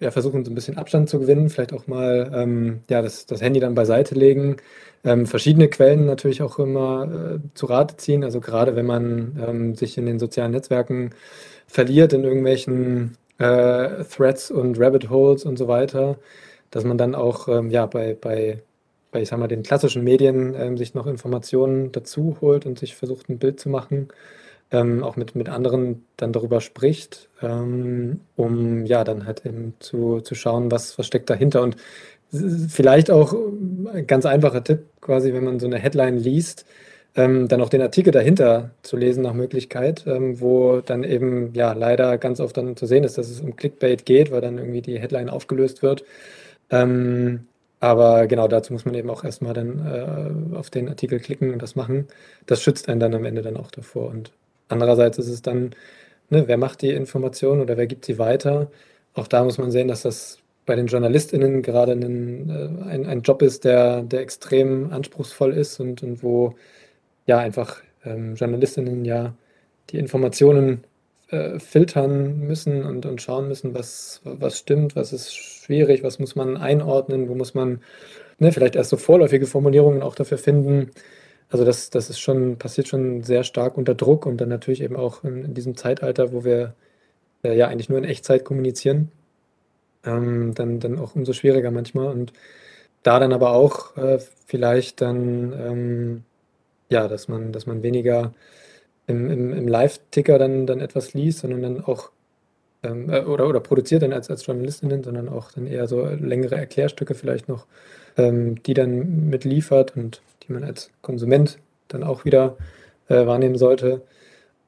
[0.01, 3.43] ja, versuchen, so ein bisschen Abstand zu gewinnen, vielleicht auch mal ähm, ja, das, das
[3.43, 4.57] Handy dann beiseite legen,
[5.05, 8.25] ähm, verschiedene Quellen natürlich auch immer äh, zu Rate ziehen.
[8.25, 11.11] Also gerade wenn man ähm, sich in den sozialen Netzwerken
[11.67, 16.19] verliert, in irgendwelchen äh, Threads und Rabbit Holes und so weiter,
[16.71, 18.63] dass man dann auch ähm, ja, bei, bei,
[19.13, 22.95] bei, ich sag mal, den klassischen Medien ähm, sich noch Informationen dazu holt und sich
[22.97, 24.09] versucht, ein Bild zu machen.
[24.73, 30.21] Ähm, auch mit, mit anderen dann darüber spricht, ähm, um ja dann halt eben zu,
[30.21, 31.63] zu schauen, was, was steckt dahinter.
[31.63, 31.77] Und
[32.69, 36.65] Vielleicht auch ein ganz einfacher Tipp, quasi, wenn man so eine Headline liest,
[37.17, 41.73] ähm, dann auch den Artikel dahinter zu lesen nach Möglichkeit, ähm, wo dann eben ja
[41.73, 44.81] leider ganz oft dann zu sehen ist, dass es um Clickbait geht, weil dann irgendwie
[44.81, 46.05] die Headline aufgelöst wird.
[46.71, 47.49] Ähm,
[47.81, 51.61] aber genau dazu muss man eben auch erstmal dann äh, auf den Artikel klicken und
[51.63, 52.07] das machen.
[52.47, 54.09] Das schützt einen dann am Ende dann auch davor.
[54.11, 54.33] Und
[54.71, 55.71] andererseits ist es dann,
[56.31, 58.71] ne, wer macht die Information oder wer gibt sie weiter?
[59.15, 63.23] Auch da muss man sehen, dass das bei den JournalistInnen gerade ein, äh, ein, ein
[63.23, 66.55] Job ist, der, der extrem anspruchsvoll ist und, und wo
[67.27, 69.35] ja einfach ähm, JournalistInnen ja
[69.91, 70.85] die Informationen
[71.31, 76.35] äh, filtern müssen und, und schauen müssen, was, was stimmt, was ist schwierig, was muss
[76.37, 77.81] man einordnen, wo muss man
[78.39, 80.91] ne, vielleicht erst so vorläufige Formulierungen auch dafür finden.
[81.51, 84.97] Also das, das ist schon, passiert schon sehr stark unter Druck und dann natürlich eben
[84.97, 86.75] auch in, in diesem Zeitalter, wo wir
[87.45, 89.11] äh, ja eigentlich nur in Echtzeit kommunizieren
[90.05, 92.09] ähm, dann, dann auch umso schwieriger manchmal.
[92.09, 92.33] Und
[93.03, 96.25] da dann aber auch äh, vielleicht dann, ähm,
[96.91, 98.35] ja, dass man, dass man weniger
[99.07, 102.11] im, im, im Live-Ticker dann, dann etwas liest, sondern dann auch
[102.83, 106.57] ähm, äh, oder, oder produziert dann als, als Journalistin, sondern auch dann eher so längere
[106.57, 107.67] Erklärstücke vielleicht noch,
[108.17, 112.57] ähm, die dann mitliefert und die man als Konsument dann auch wieder
[113.09, 114.03] äh, wahrnehmen sollte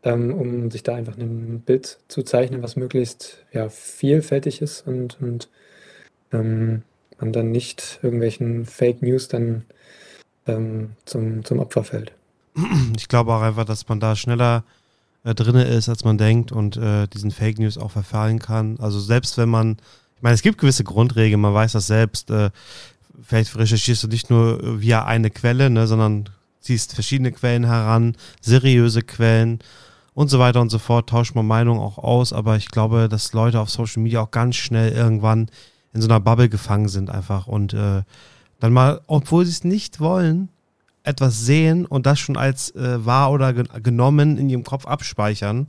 [0.02, 5.20] ähm, um sich da einfach ein Bild zu zeichnen, was möglichst ja, vielfältig ist und,
[5.20, 5.48] und
[6.32, 6.82] ähm,
[7.18, 9.64] man dann nicht irgendwelchen Fake News dann
[10.46, 12.12] ähm, zum, zum Opfer fällt.
[12.96, 14.64] Ich glaube auch einfach, dass man da schneller
[15.24, 18.78] äh, drin ist, als man denkt und äh, diesen Fake News auch verfallen kann.
[18.80, 19.76] Also selbst wenn man,
[20.16, 22.50] ich meine, es gibt gewisse Grundregeln, man weiß das selbst, äh,
[23.20, 26.28] vielleicht recherchierst du nicht nur via eine Quelle, ne, sondern
[26.60, 29.58] ziehst verschiedene Quellen heran, seriöse Quellen
[30.14, 33.32] und so weiter und so fort, tauscht man Meinungen auch aus, aber ich glaube, dass
[33.32, 35.50] Leute auf Social Media auch ganz schnell irgendwann
[35.92, 38.02] in so einer Bubble gefangen sind einfach und äh,
[38.60, 40.48] dann mal, obwohl sie es nicht wollen,
[41.02, 45.66] etwas sehen und das schon als äh, wahr oder ge genommen in ihrem Kopf abspeichern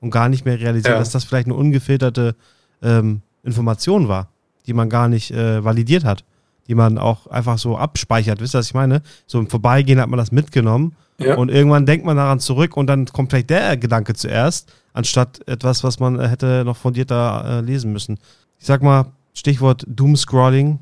[0.00, 0.98] und gar nicht mehr realisieren, ja.
[1.00, 2.36] dass das vielleicht eine ungefilterte
[2.82, 4.28] ähm, Information war,
[4.66, 6.24] die man gar nicht äh, validiert hat,
[6.68, 8.40] die man auch einfach so abspeichert.
[8.40, 9.02] Wisst ihr, was ich meine?
[9.26, 11.34] So im Vorbeigehen hat man das mitgenommen ja.
[11.36, 15.82] und irgendwann denkt man daran zurück und dann kommt vielleicht der Gedanke zuerst, anstatt etwas,
[15.82, 18.18] was man hätte noch fundierter äh, lesen müssen.
[18.58, 20.80] Ich sag mal, Stichwort Doomscrolling.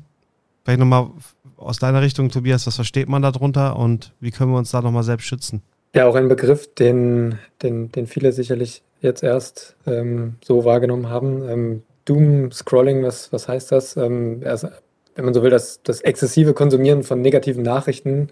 [0.63, 1.09] Vielleicht nochmal
[1.55, 5.03] aus deiner Richtung, Tobias, was versteht man darunter und wie können wir uns da nochmal
[5.03, 5.61] selbst schützen?
[5.95, 11.47] Ja, auch ein Begriff, den, den, den viele sicherlich jetzt erst ähm, so wahrgenommen haben.
[11.49, 13.97] Ähm, Doom-Scrolling, was, was heißt das?
[13.97, 14.69] Ähm, also,
[15.17, 18.29] wenn man so will, das, das exzessive Konsumieren von negativen Nachrichten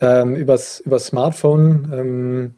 [0.00, 1.90] ähm, übers, übers Smartphone.
[1.92, 2.54] Ähm,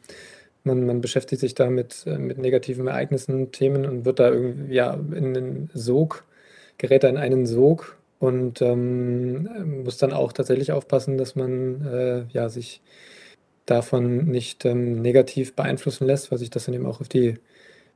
[0.63, 4.75] man, man beschäftigt sich da mit, äh, mit negativen Ereignissen, Themen und wird da irgendwie
[4.75, 6.25] ja, in den Sog,
[6.77, 12.23] gerät da in einen Sog und ähm, muss dann auch tatsächlich aufpassen, dass man äh,
[12.33, 12.81] ja, sich
[13.65, 17.35] davon nicht ähm, negativ beeinflussen lässt, weil sich das dann eben auch auf die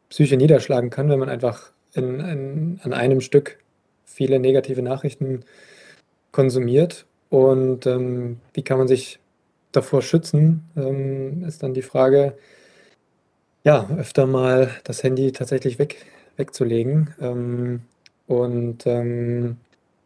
[0.09, 3.59] Psyche niederschlagen kann, wenn man einfach in, in, an einem Stück
[4.16, 5.43] viele negative Nachrichten
[6.32, 7.05] konsumiert.
[7.30, 9.20] Und ähm, wie kann man sich
[9.72, 12.38] davor schützen, ähm, ist dann die Frage,
[13.63, 16.05] ja, öfter mal das Handy tatsächlich weg,
[16.38, 17.13] wegzulegen.
[17.20, 17.82] Ähm,
[18.28, 19.57] und ähm,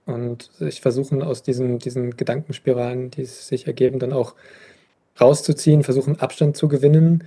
[0.09, 4.33] und sich versuchen, aus diesen, diesen Gedankenspiralen, die sich ergeben, dann auch
[5.21, 7.25] rauszuziehen, versuchen Abstand zu gewinnen.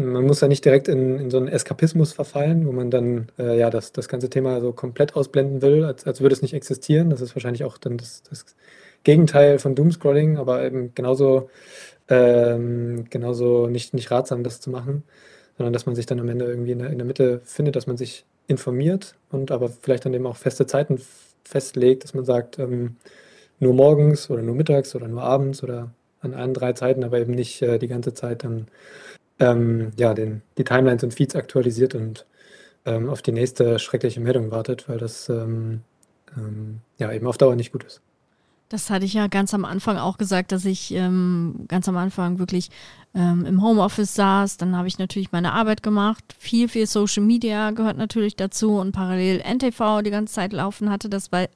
[0.00, 3.58] Man muss ja nicht direkt in, in so einen Eskapismus verfallen, wo man dann äh,
[3.58, 7.10] ja das, das ganze Thema so komplett ausblenden will, als, als würde es nicht existieren.
[7.10, 8.46] Das ist wahrscheinlich auch dann das, das
[9.02, 11.50] Gegenteil von Doomscrolling, aber eben genauso,
[12.08, 15.02] ähm, genauso nicht, nicht ratsam, das zu machen,
[15.56, 17.88] sondern dass man sich dann am Ende irgendwie in der, in der Mitte findet, dass
[17.88, 21.00] man sich informiert und aber vielleicht dann eben auch feste Zeiten
[21.44, 22.96] festlegt, dass man sagt, ähm,
[23.58, 25.90] nur morgens oder nur mittags oder nur abends oder
[26.20, 28.68] an allen drei Zeiten, aber eben nicht äh, die ganze Zeit dann
[29.38, 32.26] ähm, ja, den, die Timelines und Feeds aktualisiert und
[32.84, 35.82] ähm, auf die nächste schreckliche Meldung wartet, weil das ähm,
[36.36, 38.00] ähm, ja eben auf Dauer nicht gut ist.
[38.70, 42.38] Das hatte ich ja ganz am Anfang auch gesagt, dass ich ähm, ganz am Anfang
[42.38, 42.68] wirklich
[43.14, 44.58] ähm, im Homeoffice saß.
[44.58, 46.22] Dann habe ich natürlich meine Arbeit gemacht.
[46.38, 51.08] Viel, viel Social Media gehört natürlich dazu und parallel NTV die ganze Zeit laufen hatte.
[51.08, 51.48] Das war,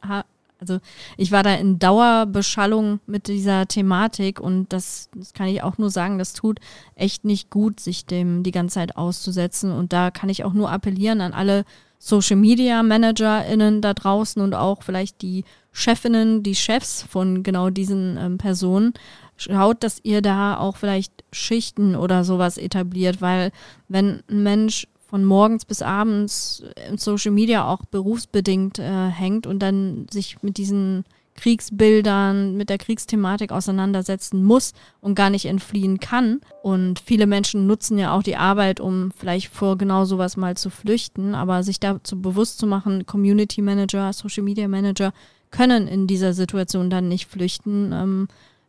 [0.62, 0.78] also
[1.16, 5.90] ich war da in Dauerbeschallung mit dieser Thematik und das, das kann ich auch nur
[5.90, 6.60] sagen, das tut
[6.94, 9.72] echt nicht gut, sich dem die ganze Zeit auszusetzen.
[9.72, 11.64] Und da kann ich auch nur appellieren an alle
[11.98, 18.16] Social Media ManagerInnen da draußen und auch vielleicht die Chefinnen, die Chefs von genau diesen
[18.16, 18.94] ähm, Personen,
[19.36, 23.50] schaut, dass ihr da auch vielleicht Schichten oder sowas etabliert, weil
[23.88, 29.58] wenn ein Mensch von morgens bis abends im Social Media auch berufsbedingt äh, hängt und
[29.58, 31.04] dann sich mit diesen
[31.34, 36.40] Kriegsbildern, mit der Kriegsthematik auseinandersetzen muss und gar nicht entfliehen kann.
[36.62, 40.70] Und viele Menschen nutzen ja auch die Arbeit, um vielleicht vor genau sowas mal zu
[40.70, 45.12] flüchten, aber sich dazu bewusst zu machen, Community Manager, Social Media Manager
[45.50, 47.92] können in dieser Situation dann nicht flüchten.
[47.92, 48.28] Ähm,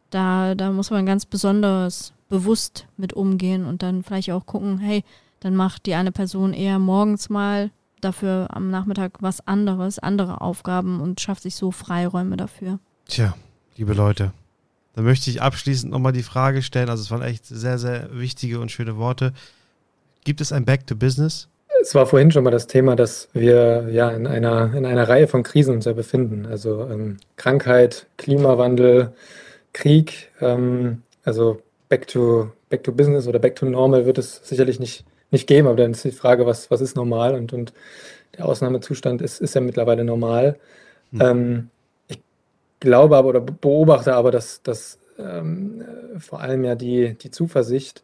[0.10, 5.06] da, da muss man ganz besonders bewusst mit umgehen und dann vielleicht auch gucken, hey,
[5.44, 7.70] dann macht die eine Person eher morgens mal
[8.02, 12.80] dafür am Nachmittag was anderes, andere Aufgaben und schafft sich so Freiräume dafür.
[13.08, 13.36] Tja,
[13.76, 14.32] liebe Leute,
[14.96, 18.60] dann möchte ich abschließend nochmal die Frage stellen, also es waren echt sehr, sehr wichtige
[18.60, 19.34] und schöne Worte.
[20.24, 21.50] Gibt es ein Back to Business?
[21.82, 25.28] Es war vorhin schon mal das Thema, dass wir ja in einer, in einer Reihe
[25.28, 26.46] von Krisen uns ja befinden.
[26.46, 29.12] Also ähm, Krankheit, Klimawandel,
[29.74, 30.32] Krieg.
[30.40, 35.04] Ähm, also back to, back to Business oder back to normal wird es sicherlich nicht,
[35.34, 37.36] nicht geben, aber dann ist die Frage, was, was ist normal?
[37.36, 37.74] Und, und
[38.38, 40.58] der Ausnahmezustand ist, ist ja mittlerweile normal.
[41.12, 41.22] Mhm.
[41.22, 41.70] Ähm,
[42.08, 42.20] ich
[42.80, 45.84] glaube aber oder beobachte aber, dass, dass ähm,
[46.20, 48.04] vor allem ja die, die Zuversicht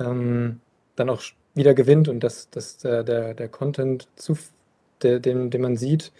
[0.00, 0.60] ähm,
[0.96, 1.22] dann auch
[1.54, 4.36] wieder gewinnt und dass, dass der, der, der Content, zu,
[5.02, 6.12] der, den, den man sieht,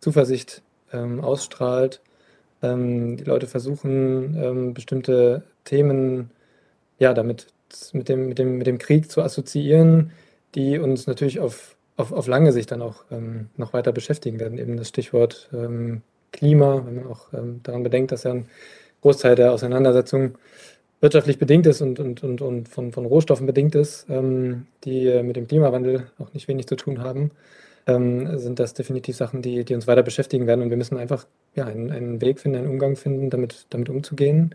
[0.00, 0.62] Zuversicht
[0.92, 2.00] ähm, ausstrahlt.
[2.62, 6.30] Ähm, die Leute versuchen, ähm, bestimmte Themen
[6.98, 7.46] ja, damit
[7.92, 10.12] mit dem, mit, dem, mit dem Krieg zu assoziieren,
[10.54, 14.58] die uns natürlich auf, auf, auf lange Sicht dann auch ähm, noch weiter beschäftigen werden.
[14.58, 16.02] Eben das Stichwort ähm,
[16.32, 18.48] Klima, wenn man auch ähm, daran bedenkt, dass ja ein
[19.02, 20.38] Großteil der Auseinandersetzung
[21.00, 25.36] wirtschaftlich bedingt ist und, und, und, und von, von Rohstoffen bedingt ist, ähm, die mit
[25.36, 27.30] dem Klimawandel auch nicht wenig zu tun haben,
[27.86, 30.62] ähm, sind das definitiv Sachen, die, die uns weiter beschäftigen werden.
[30.62, 34.54] Und wir müssen einfach ja, einen, einen Weg finden, einen Umgang finden, damit, damit umzugehen,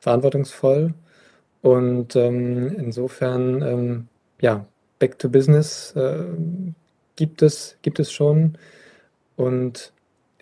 [0.00, 0.94] verantwortungsvoll.
[1.62, 4.08] Und ähm, insofern, ähm,
[4.40, 4.66] ja,
[4.98, 6.24] Back to Business äh,
[7.16, 8.58] gibt, es, gibt es schon.
[9.36, 9.92] Und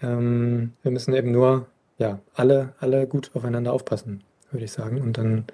[0.03, 1.66] ähm, wir müssen eben nur
[1.99, 5.01] ja, alle, alle gut aufeinander aufpassen, würde ich sagen.
[5.01, 5.45] Und dann,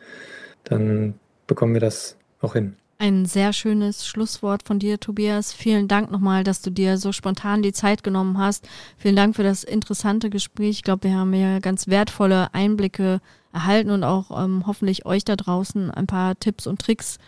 [0.64, 1.14] dann
[1.46, 2.76] bekommen wir das auch hin.
[2.98, 5.52] Ein sehr schönes Schlusswort von dir, Tobias.
[5.52, 8.66] Vielen Dank nochmal, dass du dir so spontan die Zeit genommen hast.
[8.96, 10.70] Vielen Dank für das interessante Gespräch.
[10.70, 13.20] Ich glaube, wir haben ja ganz wertvolle Einblicke
[13.56, 17.18] erhalten und auch ähm, hoffentlich euch da draußen ein paar Tipps und Tricks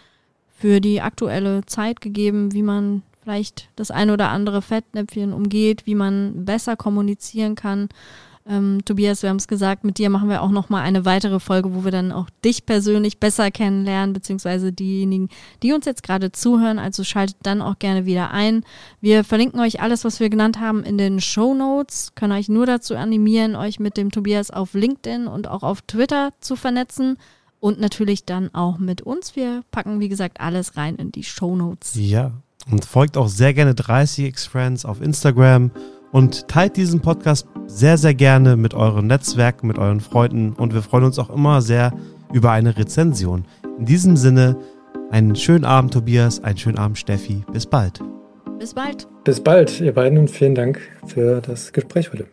[0.50, 5.94] für die aktuelle Zeit gegeben, wie man vielleicht das ein oder andere Fettnäpfchen umgeht, wie
[5.94, 7.88] man besser kommunizieren kann
[8.48, 11.74] ähm, Tobias, wir haben es gesagt, mit dir machen wir auch nochmal eine weitere Folge,
[11.74, 15.28] wo wir dann auch dich persönlich besser kennenlernen, beziehungsweise diejenigen,
[15.62, 16.78] die uns jetzt gerade zuhören.
[16.78, 18.64] Also schaltet dann auch gerne wieder ein.
[19.02, 22.14] Wir verlinken euch alles, was wir genannt haben, in den Show Notes.
[22.14, 26.32] Können euch nur dazu animieren, euch mit dem Tobias auf LinkedIn und auch auf Twitter
[26.40, 27.18] zu vernetzen.
[27.60, 29.36] Und natürlich dann auch mit uns.
[29.36, 31.92] Wir packen, wie gesagt, alles rein in die Show Notes.
[31.96, 32.32] Ja.
[32.70, 35.70] Und folgt auch sehr gerne 30x Friends auf Instagram
[36.12, 40.82] und teilt diesen Podcast sehr, sehr gerne mit euren Netzwerken, mit euren Freunden und wir
[40.82, 41.92] freuen uns auch immer sehr
[42.32, 43.44] über eine Rezension.
[43.78, 44.56] In diesem Sinne,
[45.10, 47.44] einen schönen Abend, Tobias, einen schönen Abend, Steffi.
[47.52, 48.02] Bis bald.
[48.58, 49.06] Bis bald.
[49.24, 52.26] Bis bald, ihr beiden, und vielen Dank für das Gespräch heute.